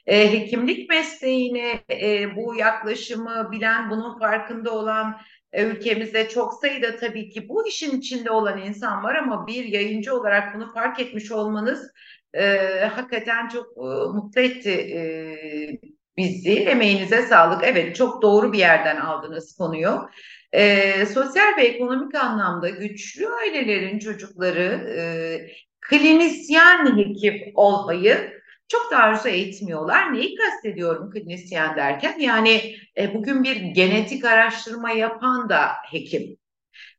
e, 0.07 0.33
hekimlik 0.33 0.91
mesleğine 0.91 1.85
e, 1.91 2.37
bu 2.37 2.55
yaklaşımı 2.55 3.49
bilen, 3.53 3.91
bunun 3.91 4.19
farkında 4.19 4.73
olan 4.73 5.21
ülkemizde 5.63 6.29
çok 6.29 6.55
sayıda 6.55 6.97
tabii 6.97 7.31
ki 7.31 7.49
bu 7.49 7.69
işin 7.69 7.99
içinde 7.99 8.31
olan 8.31 8.63
insan 8.63 9.05
var 9.05 9.15
ama 9.15 9.47
bir 9.47 9.65
yayıncı 9.65 10.15
olarak 10.15 10.55
bunu 10.55 10.73
fark 10.73 11.01
etmiş 11.01 11.33
olmanız 11.33 11.91
e, 12.35 12.59
hakikaten 12.95 13.49
çok 13.49 13.67
e, 13.67 13.87
mutlu 14.15 14.41
etti 14.41 14.71
e, 14.71 15.03
bizi. 16.17 16.53
Emeğinize 16.53 17.23
sağlık. 17.23 17.65
Evet 17.65 17.97
çok 17.97 18.23
doğru 18.23 18.53
bir 18.53 18.59
yerden 18.59 18.97
aldınız 18.97 19.57
konuyu. 19.57 20.09
E, 20.53 21.07
sosyal 21.07 21.57
ve 21.57 21.63
ekonomik 21.63 22.15
anlamda 22.15 22.69
güçlü 22.69 23.29
ailelerin 23.29 23.99
çocukları 23.99 24.95
e, 24.99 25.03
klinisyen 25.81 26.99
hekim 26.99 27.53
olmayı 27.55 28.44
çok 28.69 28.91
da 28.91 28.99
arzu 28.99 29.29
etmiyorlar. 29.29 30.13
Neyi 30.13 30.35
kastediyorum 30.37 31.11
klinisyen 31.11 31.77
derken? 31.77 32.19
Yani 32.19 32.77
e, 32.99 33.15
bugün 33.15 33.45
bir 33.45 33.57
genetik 33.57 34.25
araştırma 34.25 34.91
yapan 34.91 35.49
da 35.49 35.73
hekim. 35.91 36.37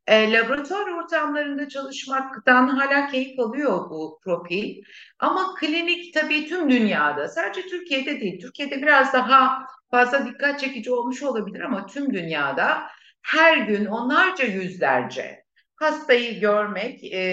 E, 0.06 0.32
laboratuvar 0.32 0.88
ortamlarında 0.92 1.68
çalışmaktan 1.68 2.68
hala 2.68 3.06
keyif 3.08 3.40
alıyor 3.40 3.90
bu 3.90 4.20
profil. 4.24 4.82
Ama 5.18 5.54
klinik 5.54 6.14
tabii 6.14 6.46
tüm 6.48 6.70
dünyada, 6.70 7.28
sadece 7.28 7.62
Türkiye'de 7.68 8.20
değil. 8.20 8.40
Türkiye'de 8.40 8.82
biraz 8.82 9.12
daha 9.12 9.66
fazla 9.90 10.26
dikkat 10.26 10.60
çekici 10.60 10.92
olmuş 10.92 11.22
olabilir 11.22 11.60
ama 11.60 11.86
tüm 11.86 12.14
dünyada 12.14 12.82
her 13.22 13.56
gün 13.56 13.86
onlarca 13.86 14.44
yüzlerce 14.44 15.44
hastayı 15.76 16.40
görmek 16.40 17.04
e, 17.04 17.26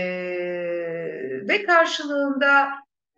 ve 1.48 1.64
karşılığında 1.66 2.70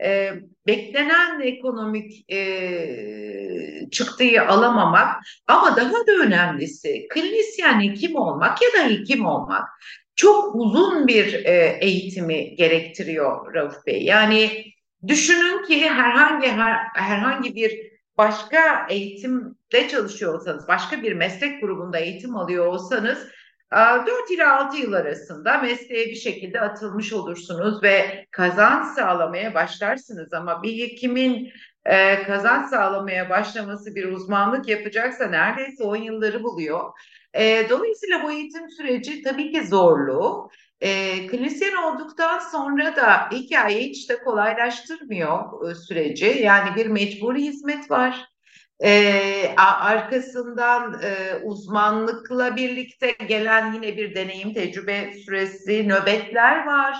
e, 0.01 0.33
beklenen 0.67 1.39
ekonomik 1.41 2.31
e, 2.31 3.89
çıktıyı 3.91 4.47
alamamak 4.47 5.15
ama 5.47 5.75
daha 5.75 5.91
da 5.91 6.11
önemlisi 6.21 7.07
klinisyen 7.09 7.81
hekim 7.81 8.15
olmak 8.15 8.61
ya 8.61 8.69
da 8.73 8.89
hekim 8.89 9.25
olmak 9.25 9.69
çok 10.15 10.55
uzun 10.55 11.07
bir 11.07 11.33
e, 11.33 11.77
eğitimi 11.81 12.55
gerektiriyor 12.55 13.53
Rauf 13.53 13.85
Bey. 13.87 14.03
Yani 14.03 14.65
düşünün 15.07 15.63
ki 15.63 15.89
herhangi 15.89 16.47
her, 16.47 16.77
herhangi 16.93 17.55
bir 17.55 17.71
başka 18.17 18.87
eğitimde 18.89 19.87
çalışıyor 19.91 20.33
olsanız, 20.33 20.67
başka 20.67 21.03
bir 21.03 21.13
meslek 21.13 21.61
grubunda 21.61 21.99
eğitim 21.99 22.35
alıyor 22.35 22.65
olsanız 22.65 23.27
4 23.71 24.31
ile 24.31 24.47
6 24.47 24.77
yıl 24.77 24.93
arasında 24.93 25.57
mesleğe 25.57 26.05
bir 26.05 26.15
şekilde 26.15 26.61
atılmış 26.61 27.13
olursunuz 27.13 27.83
ve 27.83 28.25
kazanç 28.31 28.85
sağlamaya 28.95 29.53
başlarsınız 29.53 30.33
ama 30.33 30.63
bir 30.63 30.83
hekimin 30.83 31.51
e, 31.85 32.23
kazanç 32.23 32.69
sağlamaya 32.69 33.29
başlaması 33.29 33.95
bir 33.95 34.05
uzmanlık 34.05 34.67
yapacaksa 34.67 35.27
neredeyse 35.27 35.83
10 35.83 35.95
yılları 35.95 36.43
buluyor. 36.43 36.91
E, 37.33 37.69
dolayısıyla 37.69 38.23
bu 38.23 38.31
eğitim 38.31 38.69
süreci 38.69 39.21
tabii 39.21 39.51
ki 39.51 39.67
zorlu. 39.67 40.49
E, 40.81 41.27
klinisyen 41.27 41.75
olduktan 41.75 42.39
sonra 42.39 42.95
da 42.95 43.29
hikaye 43.31 43.81
hiç 43.81 44.09
de 44.09 44.23
kolaylaştırmıyor 44.23 45.69
e, 45.71 45.75
süreci. 45.75 46.25
Yani 46.25 46.75
bir 46.75 46.85
mecburi 46.85 47.41
hizmet 47.43 47.91
var. 47.91 48.34
E, 48.83 49.55
arkasından 49.57 51.01
e, 51.03 51.35
uzmanlıkla 51.43 52.55
birlikte 52.55 53.11
gelen 53.11 53.73
yine 53.73 53.97
bir 53.97 54.15
deneyim, 54.15 54.53
tecrübe 54.53 55.13
süresi, 55.13 55.87
nöbetler 55.87 56.65
var. 56.65 56.97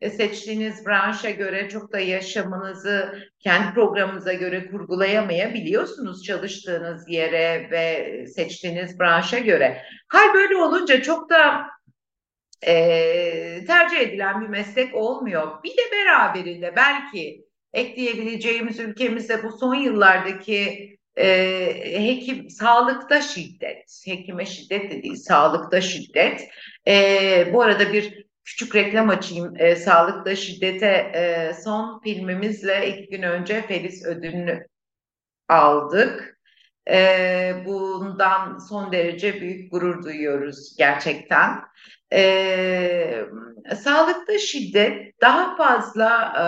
E, 0.00 0.10
seçtiğiniz 0.10 0.86
branşa 0.86 1.30
göre 1.30 1.68
çok 1.68 1.92
da 1.92 1.98
yaşamınızı 1.98 3.18
kendi 3.38 3.74
programınıza 3.74 4.32
göre 4.32 4.70
kurgulayamayabiliyorsunuz 4.70 6.24
çalıştığınız 6.24 7.08
yere 7.08 7.68
ve 7.70 8.26
seçtiğiniz 8.26 9.00
branşa 9.00 9.38
göre. 9.38 9.82
Hal 10.08 10.34
böyle 10.34 10.56
olunca 10.56 11.02
çok 11.02 11.30
da 11.30 11.66
e, 12.66 12.74
tercih 13.66 14.00
edilen 14.00 14.40
bir 14.40 14.48
meslek 14.48 14.94
olmuyor. 14.94 15.62
Bir 15.64 15.70
de 15.70 15.82
beraberinde 15.92 16.76
belki 16.76 17.44
ekleyebileceğimiz 17.72 18.80
ülkemizde 18.80 19.42
bu 19.42 19.58
son 19.58 19.74
yıllardaki 19.74 20.94
e, 21.16 22.06
hekim 22.06 22.50
sağlıkta 22.50 23.22
şiddet, 23.22 24.02
hekime 24.06 24.46
şiddet 24.46 24.90
de 24.90 25.02
değil, 25.02 25.16
sağlıkta 25.16 25.80
şiddet. 25.80 26.48
E, 26.88 27.50
bu 27.52 27.62
arada 27.62 27.92
bir 27.92 28.24
küçük 28.44 28.74
reklam 28.74 29.08
açayım. 29.08 29.54
E, 29.58 29.76
sağlıkta 29.76 30.36
şiddete 30.36 30.86
e, 31.14 31.52
son 31.64 32.00
filmimizle 32.00 32.88
iki 32.88 33.10
gün 33.10 33.22
önce 33.22 33.62
Felis 33.62 34.04
ödülünü 34.04 34.66
aldık. 35.48 36.33
E, 36.90 37.54
bundan 37.66 38.58
son 38.58 38.92
derece 38.92 39.40
büyük 39.40 39.72
gurur 39.72 40.04
duyuyoruz 40.04 40.76
gerçekten. 40.78 41.60
E, 42.12 43.24
sağlıkta 43.84 44.38
şiddet 44.38 45.20
daha 45.20 45.56
fazla 45.56 46.32
e, 46.38 46.46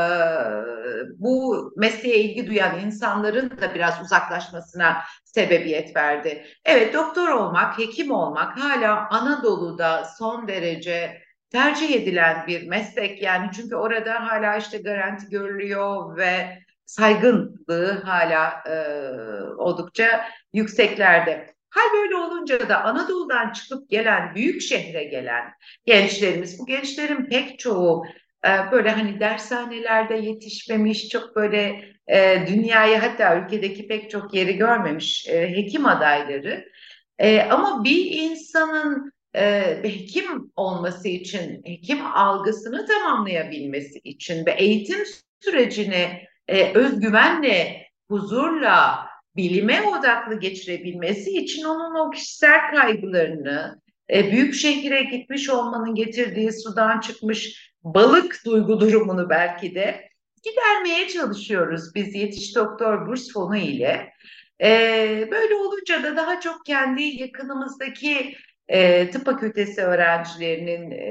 bu 1.18 1.72
mesleğe 1.76 2.18
ilgi 2.18 2.46
duyan 2.46 2.80
insanların 2.80 3.50
da 3.50 3.74
biraz 3.74 4.00
uzaklaşmasına 4.00 5.02
sebebiyet 5.24 5.96
verdi. 5.96 6.44
Evet 6.64 6.94
doktor 6.94 7.28
olmak, 7.28 7.78
hekim 7.78 8.10
olmak 8.10 8.58
hala 8.58 9.08
Anadolu'da 9.10 10.04
son 10.18 10.48
derece 10.48 11.22
tercih 11.50 11.90
edilen 11.90 12.46
bir 12.46 12.68
meslek 12.68 13.22
yani 13.22 13.50
çünkü 13.56 13.76
orada 13.76 14.26
hala 14.30 14.56
işte 14.56 14.78
garanti 14.78 15.28
görülüyor 15.28 16.16
ve 16.16 16.58
saygınlığı 16.86 18.02
hala 18.04 18.62
e, 18.68 18.74
oldukça 19.56 20.24
yükseklerde. 20.52 21.54
Hal 21.70 21.92
böyle 21.94 22.16
olunca 22.16 22.68
da 22.68 22.84
Anadolu'dan 22.84 23.52
çıkıp 23.52 23.90
gelen, 23.90 24.34
büyük 24.34 24.62
şehre 24.62 25.04
gelen 25.04 25.52
gençlerimiz, 25.86 26.58
bu 26.58 26.66
gençlerin 26.66 27.26
pek 27.26 27.58
çoğu 27.58 28.04
e, 28.46 28.72
böyle 28.72 28.90
hani 28.90 29.20
dershanelerde 29.20 30.14
yetişmemiş, 30.14 31.08
çok 31.08 31.36
böyle 31.36 31.84
e, 32.08 32.46
dünyayı 32.48 32.96
hatta 32.96 33.36
ülkedeki 33.36 33.88
pek 33.88 34.10
çok 34.10 34.34
yeri 34.34 34.56
görmemiş 34.56 35.28
e, 35.28 35.56
hekim 35.56 35.86
adayları. 35.86 36.68
E, 37.18 37.42
ama 37.42 37.84
bir 37.84 38.10
insanın 38.12 39.12
e, 39.34 39.60
hekim 39.82 40.52
olması 40.56 41.08
için, 41.08 41.62
hekim 41.64 42.06
algısını 42.06 42.86
tamamlayabilmesi 42.86 43.98
için 43.98 44.46
ve 44.46 44.52
eğitim 44.52 45.04
sürecini 45.40 46.26
e, 46.48 46.72
özgüvenle, 46.72 47.86
huzurla, 48.08 49.06
bilime 49.36 49.82
odaklı 49.82 50.40
geçirebilmesi 50.40 51.30
için 51.30 51.64
onun 51.64 52.06
o 52.06 52.10
kişisel 52.10 52.70
kaygılarını, 52.70 53.80
e, 54.10 54.32
büyük 54.32 54.54
şehire 54.54 55.02
gitmiş 55.02 55.50
olmanın 55.50 55.94
getirdiği 55.94 56.52
sudan 56.52 57.00
çıkmış 57.00 57.72
balık 57.82 58.42
duygu 58.44 58.80
durumunu 58.80 59.30
belki 59.30 59.74
de 59.74 60.08
gidermeye 60.42 61.08
çalışıyoruz 61.08 61.94
biz 61.94 62.14
Yetiş 62.14 62.56
Doktor 62.56 63.06
Burs 63.06 63.32
Fonu 63.32 63.56
ile. 63.56 64.12
E, 64.62 64.68
böyle 65.30 65.54
olunca 65.54 66.02
da 66.02 66.16
daha 66.16 66.40
çok 66.40 66.66
kendi 66.66 67.02
yakınımızdaki 67.02 68.36
e, 68.68 69.10
tıp 69.10 69.24
fakültesi 69.24 69.82
öğrencilerinin 69.82 70.90
e, 70.90 71.10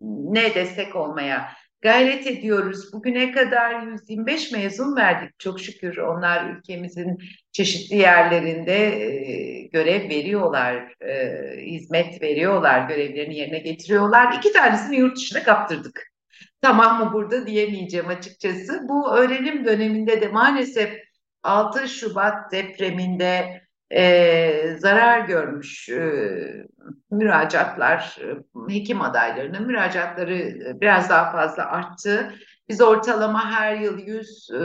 ne 0.00 0.54
destek 0.54 0.96
olmaya 0.96 1.48
gayret 1.86 2.26
ediyoruz. 2.26 2.92
Bugüne 2.92 3.32
kadar 3.32 3.82
125 3.82 4.52
mezun 4.52 4.96
verdik 4.96 5.38
çok 5.38 5.60
şükür. 5.60 5.96
Onlar 5.96 6.50
ülkemizin 6.50 7.18
çeşitli 7.52 7.96
yerlerinde 7.96 8.78
görev 9.72 10.10
veriyorlar, 10.10 10.94
hizmet 11.60 12.22
veriyorlar, 12.22 12.88
görevlerini 12.88 13.36
yerine 13.36 13.58
getiriyorlar. 13.58 14.34
İki 14.38 14.52
tanesini 14.52 14.96
yurt 14.96 15.16
dışına 15.16 15.42
kaptırdık. 15.42 16.12
Tamam 16.60 17.04
mı 17.04 17.12
burada 17.12 17.46
diyemeyeceğim 17.46 18.08
açıkçası. 18.08 18.80
Bu 18.88 19.16
öğrenim 19.16 19.64
döneminde 19.64 20.20
de 20.20 20.28
maalesef 20.28 20.90
6 21.42 21.88
Şubat 21.88 22.52
depreminde 22.52 23.65
e, 23.90 24.76
zarar 24.78 25.20
görmüş 25.28 25.88
e, 25.88 26.12
müracaatlar, 27.10 28.18
e, 28.22 28.74
hekim 28.74 29.00
adaylarının 29.00 29.66
müracaatları 29.66 30.38
e, 30.38 30.80
biraz 30.80 31.10
daha 31.10 31.32
fazla 31.32 31.66
arttı. 31.66 32.34
Biz 32.68 32.80
ortalama 32.80 33.50
her 33.52 33.76
yıl 33.76 33.98
100 33.98 34.50
e, 34.50 34.58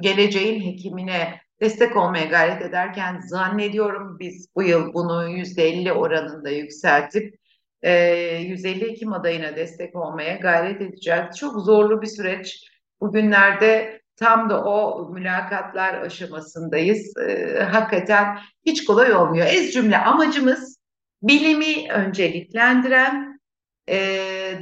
geleceğin 0.00 0.60
hekimine 0.60 1.40
destek 1.60 1.96
olmaya 1.96 2.24
gayret 2.24 2.62
ederken 2.62 3.20
zannediyorum 3.20 4.18
biz 4.18 4.48
bu 4.56 4.62
yıl 4.62 4.94
bunu 4.94 5.28
%50 5.28 5.92
oranında 5.92 6.50
yükseltip 6.50 7.34
e, 7.82 7.92
150 8.36 8.90
hekim 8.90 9.12
adayına 9.12 9.56
destek 9.56 9.96
olmaya 9.96 10.36
gayret 10.36 10.80
edeceğiz. 10.80 11.36
Çok 11.36 11.60
zorlu 11.60 12.02
bir 12.02 12.06
süreç. 12.06 12.68
Bugünlerde 13.00 14.01
tam 14.16 14.50
da 14.50 14.64
o 14.64 15.08
mülakatlar 15.12 15.94
aşamasındayız. 15.94 17.16
E, 17.16 17.58
hakikaten 17.62 18.38
hiç 18.66 18.84
kolay 18.84 19.14
olmuyor. 19.14 19.46
Ez 19.46 19.72
cümle 19.72 19.98
amacımız 19.98 20.78
bilimi 21.22 21.92
önceliklendiren, 21.92 23.40
e, 23.88 23.98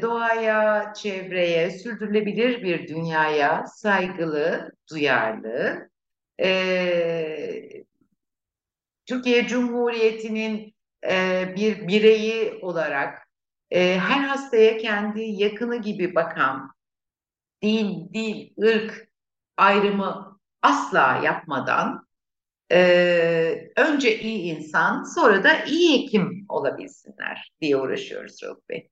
doğaya, 0.02 0.92
çevreye, 0.94 1.70
sürdürülebilir 1.70 2.62
bir 2.62 2.88
dünyaya 2.88 3.66
saygılı, 3.66 4.72
duyarlı, 4.90 5.90
e, 6.42 7.84
Türkiye 9.06 9.46
Cumhuriyeti'nin 9.46 10.74
e, 11.10 11.44
bir 11.56 11.88
bireyi 11.88 12.58
olarak 12.62 13.28
e, 13.70 13.98
her 13.98 14.20
hastaya 14.20 14.78
kendi 14.78 15.22
yakını 15.22 15.76
gibi 15.76 16.14
bakan, 16.14 16.70
din, 17.62 18.10
dil, 18.14 18.62
ırk 18.62 19.09
ayrımı 19.60 20.38
asla 20.62 21.20
yapmadan 21.24 22.06
e, 22.72 23.70
önce 23.76 24.20
iyi 24.20 24.56
insan 24.56 25.02
sonra 25.02 25.44
da 25.44 25.64
iyi 25.64 26.02
hekim 26.02 26.46
olabilsinler 26.48 27.52
diye 27.60 27.76
uğraşıyoruz 27.76 28.42
Rauf 28.42 28.68
Bey. 28.68 28.90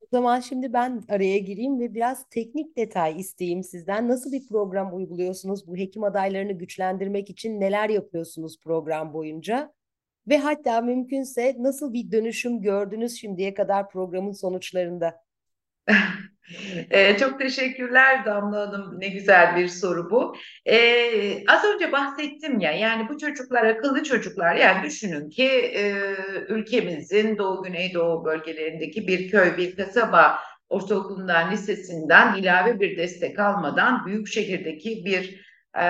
O 0.00 0.06
zaman 0.10 0.40
şimdi 0.40 0.72
ben 0.72 1.02
araya 1.08 1.38
gireyim 1.38 1.80
ve 1.80 1.94
biraz 1.94 2.28
teknik 2.30 2.76
detay 2.76 3.20
isteyeyim 3.20 3.62
sizden. 3.62 4.08
Nasıl 4.08 4.32
bir 4.32 4.48
program 4.48 4.96
uyguluyorsunuz? 4.96 5.66
Bu 5.66 5.76
hekim 5.76 6.04
adaylarını 6.04 6.52
güçlendirmek 6.52 7.30
için 7.30 7.60
neler 7.60 7.88
yapıyorsunuz 7.88 8.60
program 8.60 9.12
boyunca? 9.12 9.72
Ve 10.28 10.38
hatta 10.38 10.80
mümkünse 10.80 11.56
nasıl 11.58 11.92
bir 11.92 12.12
dönüşüm 12.12 12.60
gördünüz 12.60 13.20
şimdiye 13.20 13.54
kadar 13.54 13.90
programın 13.90 14.32
sonuçlarında? 14.32 15.22
Ee, 16.90 17.16
çok 17.16 17.40
teşekkürler 17.40 18.24
Damla 18.24 18.60
Hanım. 18.60 19.00
Ne 19.00 19.08
güzel 19.08 19.56
bir 19.56 19.68
soru 19.68 20.10
bu. 20.10 20.36
Ee, 20.66 21.44
az 21.48 21.64
önce 21.64 21.92
bahsettim 21.92 22.60
ya 22.60 22.72
yani 22.72 23.08
bu 23.08 23.18
çocuklar 23.18 23.64
akıllı 23.64 24.02
çocuklar 24.02 24.54
yani 24.54 24.86
düşünün 24.86 25.30
ki 25.30 25.48
e, 25.48 26.04
ülkemizin 26.48 27.38
Doğu 27.38 27.62
Güneydoğu 27.62 28.24
bölgelerindeki 28.24 29.06
bir 29.06 29.30
köy 29.30 29.56
bir 29.56 29.76
kasaba 29.76 30.38
ortaokulundan 30.68 31.52
lisesinden 31.52 32.36
ilave 32.36 32.80
bir 32.80 32.96
destek 32.96 33.38
almadan 33.38 34.06
büyük 34.06 34.28
şehirdeki 34.28 35.04
bir 35.04 35.52
e, 35.78 35.86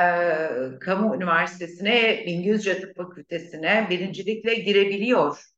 kamu 0.81 1.17
üniversitesine 1.17 2.25
İngilizce 2.25 2.81
Tıp 2.81 2.97
Fakültesine 2.97 3.87
birincilikle 3.91 4.55
girebiliyor. 4.55 5.52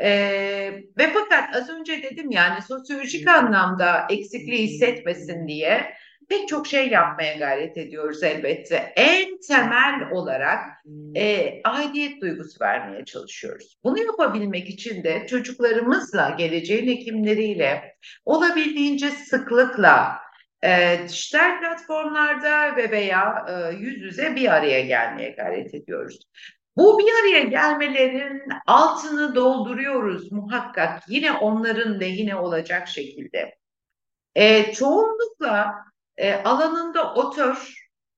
Ee, 0.00 0.82
ve 0.98 1.12
fakat 1.14 1.56
az 1.56 1.70
önce 1.70 2.02
dedim 2.02 2.30
yani 2.30 2.62
sosyolojik 2.62 3.28
anlamda 3.28 4.06
eksikliği 4.10 4.68
hissetmesin 4.68 5.48
diye 5.48 5.94
pek 6.28 6.48
çok 6.48 6.66
şey 6.66 6.88
yapmaya 6.88 7.34
gayret 7.34 7.76
ediyoruz 7.76 8.22
elbette. 8.22 8.92
En 8.96 9.38
temel 9.48 10.10
olarak 10.12 10.60
e, 11.16 11.60
aidiyet 11.64 12.20
duygusu 12.20 12.60
vermeye 12.60 13.04
çalışıyoruz. 13.04 13.76
Bunu 13.84 13.98
yapabilmek 13.98 14.68
için 14.68 15.04
de 15.04 15.26
çocuklarımızla, 15.26 16.30
geleceğin 16.38 16.88
hekimleriyle 16.88 17.96
olabildiğince 18.24 19.10
sıklıkla 19.10 20.18
e, 20.64 20.98
dijital 21.08 21.60
platformlarda 21.60 22.76
ve 22.76 22.90
veya 22.90 23.46
e, 23.48 23.74
yüz 23.74 24.02
yüze 24.02 24.36
bir 24.36 24.52
araya 24.52 24.80
gelmeye 24.80 25.30
gayret 25.30 25.74
ediyoruz. 25.74 26.20
Bu 26.76 26.98
bir 26.98 27.12
araya 27.22 27.42
gelmelerin 27.42 28.42
altını 28.66 29.34
dolduruyoruz 29.34 30.32
muhakkak 30.32 31.02
yine 31.08 31.32
onların 31.32 32.00
lehine 32.00 32.36
olacak 32.36 32.88
şekilde. 32.88 33.54
E, 34.34 34.72
çoğunlukla 34.72 35.74
e, 36.16 36.34
alanında 36.34 37.14
otur, 37.14 37.74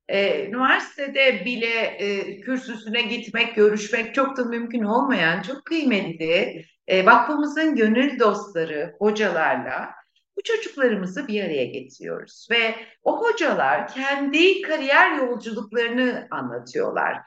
e, 0.09 0.47
üniversitede 0.47 1.45
bile 1.45 1.81
e, 1.81 2.41
kürsüsüne 2.41 3.03
gitmek, 3.03 3.55
görüşmek 3.57 4.15
çok 4.15 4.37
da 4.37 4.45
mümkün 4.45 4.83
olmayan 4.83 5.43
çok 5.43 5.65
kıymetli 5.65 6.65
e, 6.87 7.07
vakfımızın 7.07 7.77
gönül 7.77 8.19
dostları, 8.19 8.95
hocalarla 8.99 9.91
bu 10.37 10.43
çocuklarımızı 10.43 11.29
bir 11.29 11.45
araya 11.45 11.65
getiriyoruz 11.65 12.49
ve 12.51 12.75
o 13.03 13.25
hocalar 13.25 13.89
kendi 13.89 14.63
kariyer 14.63 15.17
yolculuklarını 15.17 16.29
anlatıyorlar 16.31 17.19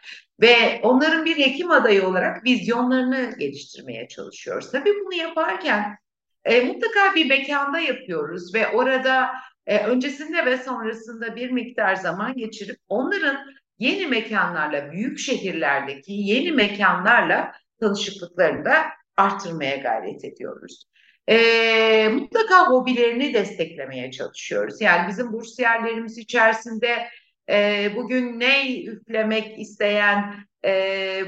ve 0.42 0.80
onların 0.84 1.26
bir 1.26 1.38
hekim 1.38 1.72
adayı 1.72 2.08
olarak 2.08 2.46
vizyonlarını 2.46 3.36
geliştirmeye 3.40 4.08
çalışıyoruz. 4.08 4.72
Tabii 4.72 4.94
bunu 5.06 5.14
yaparken 5.14 5.98
e, 6.46 6.62
mutlaka 6.62 7.16
bir 7.16 7.30
mekanda 7.30 7.80
yapıyoruz 7.80 8.54
ve 8.54 8.68
orada 8.68 9.30
e, 9.66 9.86
öncesinde 9.86 10.46
ve 10.46 10.58
sonrasında 10.58 11.36
bir 11.36 11.52
miktar 11.52 11.96
zaman 11.96 12.34
geçirip 12.34 12.78
onların 12.88 13.38
yeni 13.80 14.08
mekanlarla, 14.08 14.92
büyük 14.92 15.20
şehirlerdeki 15.20 16.14
yeni 16.14 16.52
mekanlarla 16.52 17.52
tanışıklıklarını 17.80 18.66
da 18.66 18.86
artırmaya 19.18 19.76
gayret 19.76 20.26
ediyoruz 20.26 20.90
e, 21.30 22.10
mutlaka 22.10 22.68
hobilerini 22.68 23.34
desteklemeye 23.34 24.12
çalışıyoruz. 24.12 24.82
Yani 24.82 25.08
bizim 25.08 25.34
bursiyerlerimiz 25.34 26.18
içerisinde 26.18 27.08
e, 27.50 27.90
bugün 27.96 28.40
ne 28.40 28.84
üflemek 28.84 29.60
isteyen 29.60 30.36
e, 30.66 30.72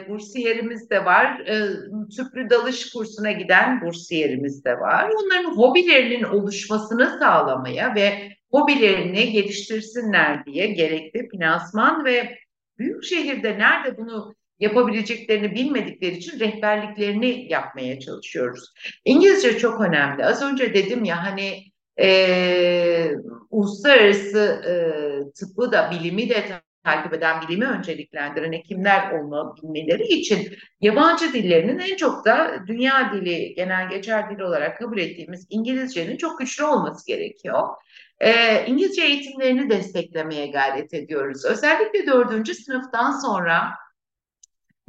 bursiyerimiz 0.09 0.89
de 0.89 1.05
var. 1.05 1.39
E, 1.39 1.67
tüplü 2.15 2.49
dalış 2.49 2.89
kursuna 2.93 3.31
giden 3.31 3.81
bursiyerimiz 3.81 4.65
de 4.65 4.79
var. 4.79 5.09
Onların 5.09 5.57
hobilerinin 5.57 6.23
oluşmasını 6.23 7.17
sağlamaya 7.19 7.95
ve 7.95 8.31
hobilerini 8.51 9.31
geliştirsinler 9.31 10.45
diye 10.45 10.67
gerekli 10.67 11.29
finansman 11.29 12.05
ve 12.05 12.37
büyük 12.77 13.03
şehirde 13.03 13.59
nerede 13.59 13.97
bunu 13.97 14.35
yapabileceklerini 14.61 15.55
bilmedikleri 15.55 16.17
için 16.17 16.39
rehberliklerini 16.39 17.45
yapmaya 17.49 17.99
çalışıyoruz. 17.99 18.73
İngilizce 19.05 19.57
çok 19.57 19.81
önemli. 19.81 20.25
Az 20.25 20.43
önce 20.43 20.73
dedim 20.73 21.03
ya 21.03 21.23
hani 21.23 21.63
e, 22.01 23.11
uluslararası 23.49 24.39
e, 24.39 24.73
tıbbı 25.33 25.71
da 25.71 25.91
bilimi 25.91 26.29
de 26.29 26.43
takip 26.83 27.13
eden 27.13 27.41
bilimi 27.41 27.65
önceliklendiren 27.65 28.53
hekimler 28.53 29.11
olabilmeleri 29.11 30.03
için 30.03 30.53
yabancı 30.81 31.33
dillerinin 31.33 31.79
en 31.79 31.95
çok 31.95 32.25
da 32.25 32.55
dünya 32.67 33.13
dili, 33.13 33.53
genel 33.55 33.89
geçer 33.89 34.29
dil 34.29 34.39
olarak 34.39 34.79
kabul 34.79 34.97
ettiğimiz 34.97 35.47
İngilizcenin 35.49 36.17
çok 36.17 36.39
güçlü 36.39 36.63
olması 36.63 37.07
gerekiyor. 37.07 37.67
Ee, 38.19 38.65
İngilizce 38.67 39.01
eğitimlerini 39.01 39.69
desteklemeye 39.69 40.47
gayret 40.47 40.93
ediyoruz. 40.93 41.45
Özellikle 41.45 42.07
dördüncü 42.07 42.53
sınıftan 42.53 43.11
sonra 43.11 43.61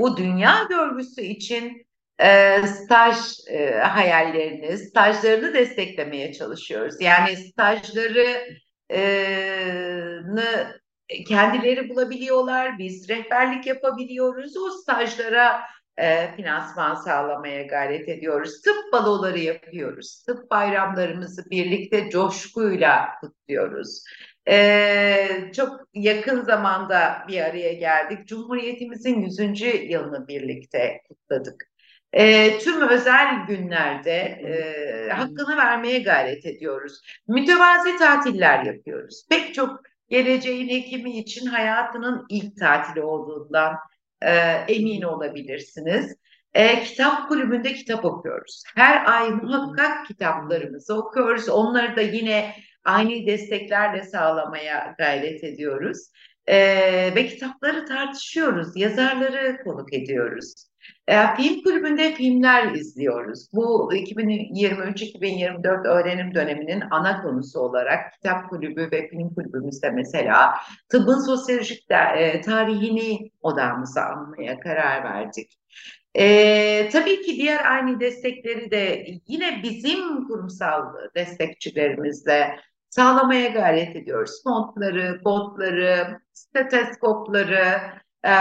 bu 0.02 0.16
dünya 0.16 0.66
görgüsü 0.68 1.22
için 1.22 1.86
e, 2.18 2.58
staj 2.66 3.16
e, 3.50 3.78
hayallerini, 3.78 4.78
stajlarını 4.78 5.54
desteklemeye 5.54 6.32
çalışıyoruz. 6.32 7.00
Yani 7.00 7.36
stajları 7.36 8.46
kendileri 11.28 11.88
bulabiliyorlar, 11.88 12.78
biz 12.78 13.08
rehberlik 13.08 13.66
yapabiliyoruz. 13.66 14.56
O 14.56 14.70
stajlara 14.70 15.60
e, 15.98 16.34
finansman 16.36 16.94
sağlamaya 16.94 17.62
gayret 17.62 18.08
ediyoruz. 18.08 18.60
Tıp 18.62 18.92
baloları 18.92 19.38
yapıyoruz. 19.38 20.24
Tıp 20.26 20.50
bayramlarımızı 20.50 21.50
birlikte 21.50 22.10
coşkuyla 22.10 23.08
kutluyoruz. 23.20 24.04
E, 24.48 25.52
çok 25.56 25.80
yakın 25.94 26.40
zamanda 26.40 27.24
bir 27.28 27.40
araya 27.40 27.72
geldik. 27.72 28.28
Cumhuriyetimizin 28.28 29.20
100. 29.20 29.60
yılını 29.90 30.28
birlikte 30.28 31.02
kutladık. 31.08 31.72
E, 32.12 32.58
tüm 32.58 32.88
özel 32.88 33.46
günlerde 33.46 34.16
e, 34.20 35.12
hakkını 35.12 35.56
vermeye 35.56 35.98
gayret 35.98 36.46
ediyoruz. 36.46 37.00
Mütevazi 37.28 37.96
tatiller 37.96 38.64
yapıyoruz. 38.64 39.26
Pek 39.30 39.54
çok 39.54 39.80
geleceğin 40.08 40.68
hekimi 40.68 41.18
için 41.18 41.46
hayatının 41.46 42.26
ilk 42.28 42.56
tatili 42.56 43.02
olduğundan 43.02 43.76
e, 44.22 44.30
emin 44.68 45.02
olabilirsiniz. 45.02 46.16
E, 46.54 46.82
kitap 46.82 47.28
kulübünde 47.28 47.74
kitap 47.74 48.04
okuyoruz. 48.04 48.62
Her 48.76 49.12
ay 49.12 49.30
muhakkak 49.30 50.06
kitaplarımızı 50.06 50.94
okuyoruz. 50.94 51.48
Onları 51.48 51.96
da 51.96 52.00
yine 52.00 52.54
aynı 52.84 53.26
desteklerle 53.26 54.02
sağlamaya 54.02 54.94
gayret 54.98 55.44
ediyoruz. 55.44 55.98
E, 56.46 56.56
ve 57.14 57.26
kitapları 57.26 57.86
tartışıyoruz, 57.86 58.76
yazarları 58.76 59.62
konuk 59.64 59.94
ediyoruz. 59.94 60.54
E, 61.08 61.34
film 61.36 61.62
kulübünde 61.62 62.14
filmler 62.14 62.72
izliyoruz. 62.72 63.48
Bu 63.52 63.92
2023-2024 63.94 65.88
öğrenim 65.88 66.34
döneminin 66.34 66.82
ana 66.90 67.22
konusu 67.22 67.60
olarak 67.60 68.12
kitap 68.12 68.50
kulübü 68.50 68.88
ve 68.92 69.08
film 69.08 69.34
kulübümüzde 69.34 69.90
mesela 69.90 70.54
tıbbın 70.88 71.26
sosyolojik 71.26 71.90
de, 71.90 71.94
e, 71.94 72.40
tarihini 72.40 73.30
odamıza 73.42 74.02
almaya 74.02 74.60
karar 74.60 75.04
verdik. 75.04 75.58
E, 76.14 76.88
tabii 76.92 77.22
ki 77.22 77.36
diğer 77.36 77.64
aynı 77.72 78.00
destekleri 78.00 78.70
de 78.70 79.06
yine 79.26 79.60
bizim 79.62 80.28
kurumsal 80.28 80.82
destekçilerimizle 81.16 82.56
sağlamaya 82.92 83.48
gayret 83.48 83.96
ediyoruz. 83.96 84.42
Montları, 84.46 85.20
botları, 85.24 86.20
steteskopları, 86.32 87.80
e, 88.26 88.32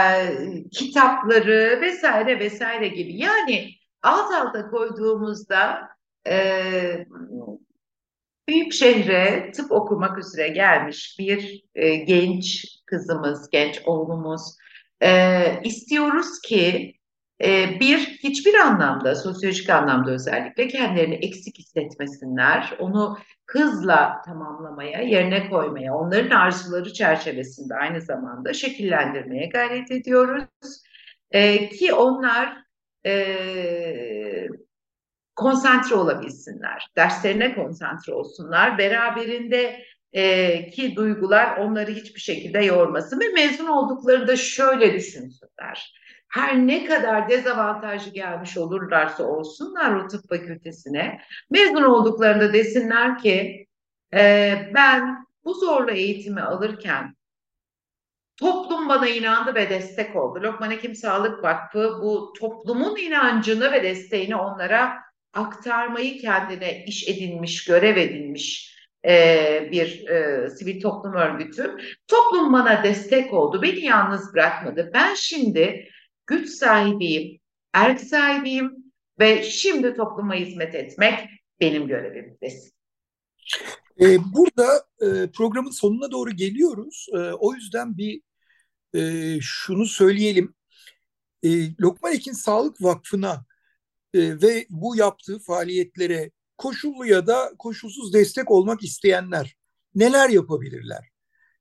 kitapları 0.72 1.80
vesaire 1.82 2.38
vesaire 2.38 2.88
gibi. 2.88 3.16
Yani 3.16 3.68
alt 4.02 4.34
alta 4.34 4.70
koyduğumuzda 4.70 5.88
e, 6.28 7.06
büyük 8.48 8.72
şehre 8.72 9.52
tıp 9.52 9.72
okumak 9.72 10.18
üzere 10.18 10.48
gelmiş 10.48 11.16
bir 11.18 11.64
e, 11.74 11.94
genç 11.96 12.66
kızımız, 12.86 13.50
genç 13.50 13.82
oğlumuz 13.86 14.42
e, 15.02 15.60
istiyoruz 15.64 16.40
ki 16.40 16.94
bir 17.80 17.98
hiçbir 17.98 18.54
anlamda, 18.54 19.14
sosyolojik 19.14 19.70
anlamda 19.70 20.10
özellikle 20.10 20.68
kendilerini 20.68 21.14
eksik 21.14 21.58
hissetmesinler. 21.58 22.76
Onu 22.78 23.18
hızla 23.46 24.22
tamamlamaya, 24.26 25.00
yerine 25.00 25.50
koymaya, 25.50 25.94
onların 25.94 26.36
arzuları 26.36 26.92
çerçevesinde 26.92 27.74
aynı 27.74 28.00
zamanda 28.00 28.52
şekillendirmeye 28.52 29.46
gayret 29.46 29.90
ediyoruz. 29.90 30.82
E, 31.30 31.68
ki 31.68 31.94
onlar 31.94 32.56
e, 33.06 34.48
konsantre 35.36 35.94
olabilsinler, 35.94 36.90
derslerine 36.96 37.54
konsantre 37.54 38.12
olsunlar, 38.12 38.78
beraberinde 38.78 39.82
e, 40.12 40.70
ki 40.70 40.96
duygular 40.96 41.56
onları 41.56 41.90
hiçbir 41.90 42.20
şekilde 42.20 42.64
yormasın 42.64 43.20
ve 43.20 43.28
mezun 43.28 43.66
olduklarında 43.66 44.36
şöyle 44.36 44.94
düşünsünler 44.94 46.01
her 46.32 46.66
ne 46.66 46.84
kadar 46.84 47.28
dezavantajlı 47.28 48.10
gelmiş 48.10 48.58
olurlarsa 48.58 49.24
olsunlar 49.24 49.96
o 49.96 50.08
tıp 50.08 50.28
fakültesine 50.28 51.20
mezun 51.50 51.82
olduklarında 51.82 52.52
desinler 52.52 53.18
ki 53.18 53.66
e, 54.14 54.54
ben 54.74 55.26
bu 55.44 55.54
zorlu 55.54 55.90
eğitimi 55.90 56.40
alırken 56.40 57.16
toplum 58.36 58.88
bana 58.88 59.08
inandı 59.08 59.54
ve 59.54 59.70
destek 59.70 60.16
oldu. 60.16 60.42
Lokman 60.42 60.70
Hekim 60.70 60.94
Sağlık 60.94 61.44
Vakfı 61.44 61.98
bu 62.02 62.32
toplumun 62.40 62.96
inancını 62.96 63.72
ve 63.72 63.82
desteğini 63.82 64.36
onlara 64.36 64.94
aktarmayı 65.34 66.18
kendine 66.18 66.84
iş 66.84 67.08
edinmiş, 67.08 67.64
görev 67.64 67.96
edinmiş 67.96 68.76
e, 69.04 69.68
bir 69.72 70.08
e, 70.08 70.50
sivil 70.50 70.80
toplum 70.80 71.14
örgütü. 71.14 71.76
Toplum 72.08 72.52
bana 72.52 72.84
destek 72.84 73.32
oldu, 73.32 73.62
beni 73.62 73.84
yalnız 73.84 74.34
bırakmadı. 74.34 74.90
Ben 74.94 75.14
şimdi 75.14 75.88
güç 76.32 76.50
sahibiyim, 76.50 77.40
erk 77.72 78.00
sahibiyim 78.00 78.92
ve 79.18 79.42
şimdi 79.42 79.94
topluma 79.94 80.34
hizmet 80.34 80.74
etmek 80.74 81.28
benim 81.60 81.88
görevimdir. 81.88 82.52
Ee, 84.00 84.18
burada 84.34 84.86
e, 85.00 85.30
programın 85.30 85.70
sonuna 85.70 86.10
doğru 86.10 86.30
geliyoruz. 86.30 87.06
E, 87.12 87.18
o 87.18 87.54
yüzden 87.54 87.96
bir 87.96 88.22
e, 88.94 89.38
şunu 89.40 89.86
söyleyelim. 89.86 90.54
E, 91.42 91.76
Lokman 91.76 92.12
Ekin 92.12 92.32
Sağlık 92.32 92.82
Vakfı'na 92.82 93.44
e, 94.14 94.42
ve 94.42 94.66
bu 94.70 94.96
yaptığı 94.96 95.38
faaliyetlere 95.38 96.30
koşullu 96.58 97.06
ya 97.06 97.26
da 97.26 97.52
koşulsuz 97.58 98.14
destek 98.14 98.50
olmak 98.50 98.82
isteyenler 98.82 99.56
neler 99.94 100.28
yapabilirler? 100.28 101.11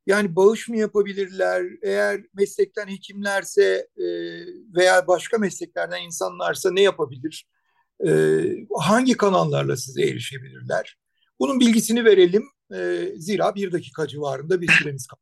Yani 0.06 0.36
bağış 0.36 0.70
mı 0.70 0.78
yapabilirler? 0.78 1.64
Eğer 1.84 2.22
meslekten 2.34 2.88
hekimlerse 2.88 3.88
e, 3.98 4.06
veya 4.76 5.08
başka 5.08 5.38
mesleklerden 5.38 6.02
insanlarsa 6.02 6.72
ne 6.72 6.82
yapabilir? 6.82 7.48
E, 8.08 8.12
hangi 8.80 9.18
kanallarla 9.18 9.78
size 9.78 10.02
erişebilirler? 10.02 10.98
Bunun 11.40 11.60
bilgisini 11.60 12.06
verelim. 12.06 12.44
E, 12.74 13.08
zira 13.16 13.56
bir 13.56 13.72
dakika 13.72 14.08
civarında 14.08 14.62
bir 14.62 14.72
süremiz 14.72 15.08
kaldı. 15.08 15.22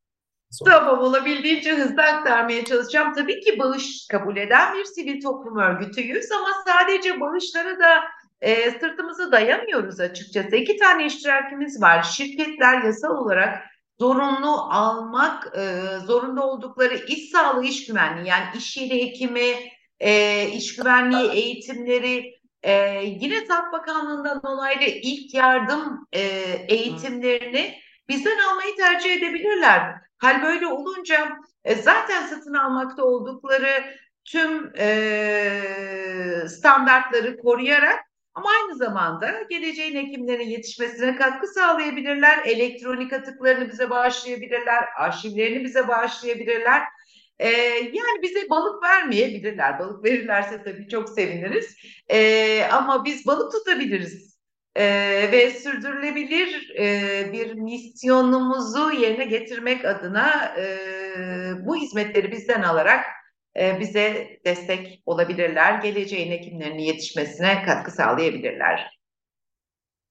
Sonra. 0.52 0.72
Tamam 0.72 1.00
olabildiğince 1.00 1.76
hızlı 1.76 2.04
aktarmaya 2.04 2.66
çalışacağım. 2.66 3.14
Tabii 3.14 3.40
ki 3.40 3.60
bağış 3.60 4.08
kabul 4.12 4.38
eden 4.38 4.76
bir 4.76 4.86
sivil 4.86 5.22
toplum 5.22 5.58
örgütüyüz 5.58 6.32
ama 6.32 6.48
sadece 6.68 7.20
bağışlara 7.20 7.80
da 7.80 8.04
e, 8.42 8.72
sırtımızı 8.72 9.32
dayamıyoruz 9.32 10.00
açıkçası. 10.00 10.56
İki 10.56 10.78
tane 10.78 11.06
iştirakimiz 11.06 11.82
var. 11.82 12.04
Şirketler 12.04 12.84
yasal 12.84 13.18
olarak 13.18 13.69
zorunlu 14.00 14.56
almak 14.70 15.58
e, 15.58 15.84
zorunda 16.06 16.48
oldukları 16.48 16.96
iş 16.96 17.30
sağlığı, 17.30 17.66
iş 17.66 17.88
güvenliği 17.88 18.28
yani 18.28 18.46
iş 18.58 18.78
yeri 18.78 19.06
hekimi, 19.06 19.56
e, 20.00 20.48
iş 20.48 20.76
güvenliği 20.76 21.32
eğitimleri 21.32 22.40
e, 22.64 23.02
yine 23.06 23.46
Sağlık 23.46 23.74
Bakanlığı'ndan 23.74 24.40
onaylı 24.40 24.84
ilk 24.84 25.34
yardım 25.34 26.08
e, 26.14 26.22
eğitimlerini 26.70 27.80
bizden 28.10 28.38
almayı 28.50 28.76
tercih 28.76 29.14
edebilirler. 29.14 29.96
Hal 30.18 30.44
böyle 30.44 30.68
olunca 30.68 31.30
e, 31.64 31.76
zaten 31.76 32.28
satın 32.28 32.54
almakta 32.54 33.04
oldukları 33.04 33.96
tüm 34.26 34.72
e, 34.78 36.48
standartları 36.48 37.38
koruyarak 37.38 38.09
ama 38.36 38.50
aynı 38.50 38.78
zamanda 38.78 39.44
geleceğin 39.50 39.96
hekimlerin 39.96 40.48
yetişmesine 40.50 41.16
katkı 41.16 41.48
sağlayabilirler. 41.48 42.40
Elektronik 42.46 43.14
atıklarını 43.14 43.70
bize 43.70 43.90
bağışlayabilirler. 43.90 44.86
Arşivlerini 44.98 45.64
bize 45.64 45.88
bağışlayabilirler. 45.88 46.84
Ee, 47.40 47.50
yani 47.94 48.22
bize 48.22 48.50
balık 48.50 48.84
vermeyebilirler. 48.84 49.80
Balık 49.80 50.04
verirlerse 50.04 50.64
tabii 50.64 50.88
çok 50.88 51.10
seviniriz. 51.10 51.76
Ee, 52.10 52.64
ama 52.72 53.06
biz 53.06 53.28
balık 53.28 53.52
tutabiliriz. 53.52 54.40
Ee, 54.76 55.30
ve 55.32 55.52
sürdürülebilir 55.52 56.76
e, 56.80 57.34
bir 57.34 57.54
misyonumuzu 57.54 58.92
yerine 58.92 59.26
getirmek 59.26 59.86
adına 59.86 60.56
e, 60.58 60.66
bu 61.66 61.76
hizmetleri 61.76 62.32
bizden 62.32 62.62
alarak 62.62 63.06
bize 63.80 64.40
destek 64.46 65.04
olabilirler. 65.06 65.82
Geleceğin 65.82 66.32
hekimlerinin 66.32 66.84
yetişmesine 66.84 67.64
katkı 67.66 67.92
sağlayabilirler. 67.92 69.00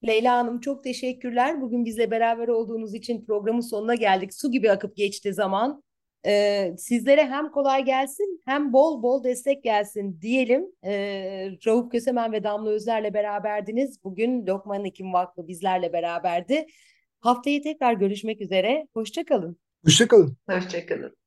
Leyla 0.06 0.36
Hanım 0.36 0.60
çok 0.60 0.84
teşekkürler. 0.84 1.60
Bugün 1.60 1.84
bizle 1.84 2.10
beraber 2.10 2.48
olduğunuz 2.48 2.94
için 2.94 3.24
programın 3.24 3.60
sonuna 3.60 3.94
geldik. 3.94 4.34
Su 4.34 4.50
gibi 4.50 4.70
akıp 4.70 4.96
geçti 4.96 5.34
zaman. 5.34 5.82
Ee, 6.26 6.74
sizlere 6.78 7.26
hem 7.26 7.50
kolay 7.50 7.84
gelsin 7.84 8.42
hem 8.44 8.72
bol 8.72 9.02
bol 9.02 9.24
destek 9.24 9.64
gelsin 9.64 10.20
diyelim. 10.20 10.66
Ee, 10.84 11.50
Rauf 11.66 11.90
Kösemen 11.90 12.32
ve 12.32 12.44
Damla 12.44 12.70
Özler'le 12.70 13.14
beraberdiniz. 13.14 14.04
Bugün 14.04 14.46
Lokman 14.46 14.84
Hekim 14.84 15.12
Vakfı 15.12 15.48
bizlerle 15.48 15.92
beraberdi. 15.92 16.66
Haftaya 17.20 17.62
tekrar 17.62 17.92
görüşmek 17.92 18.40
üzere. 18.40 18.88
Hoşça 18.94 19.24
kalın. 19.24 19.56
Hoşçakalın. 19.84 20.36
Hoşçakalın. 20.50 21.18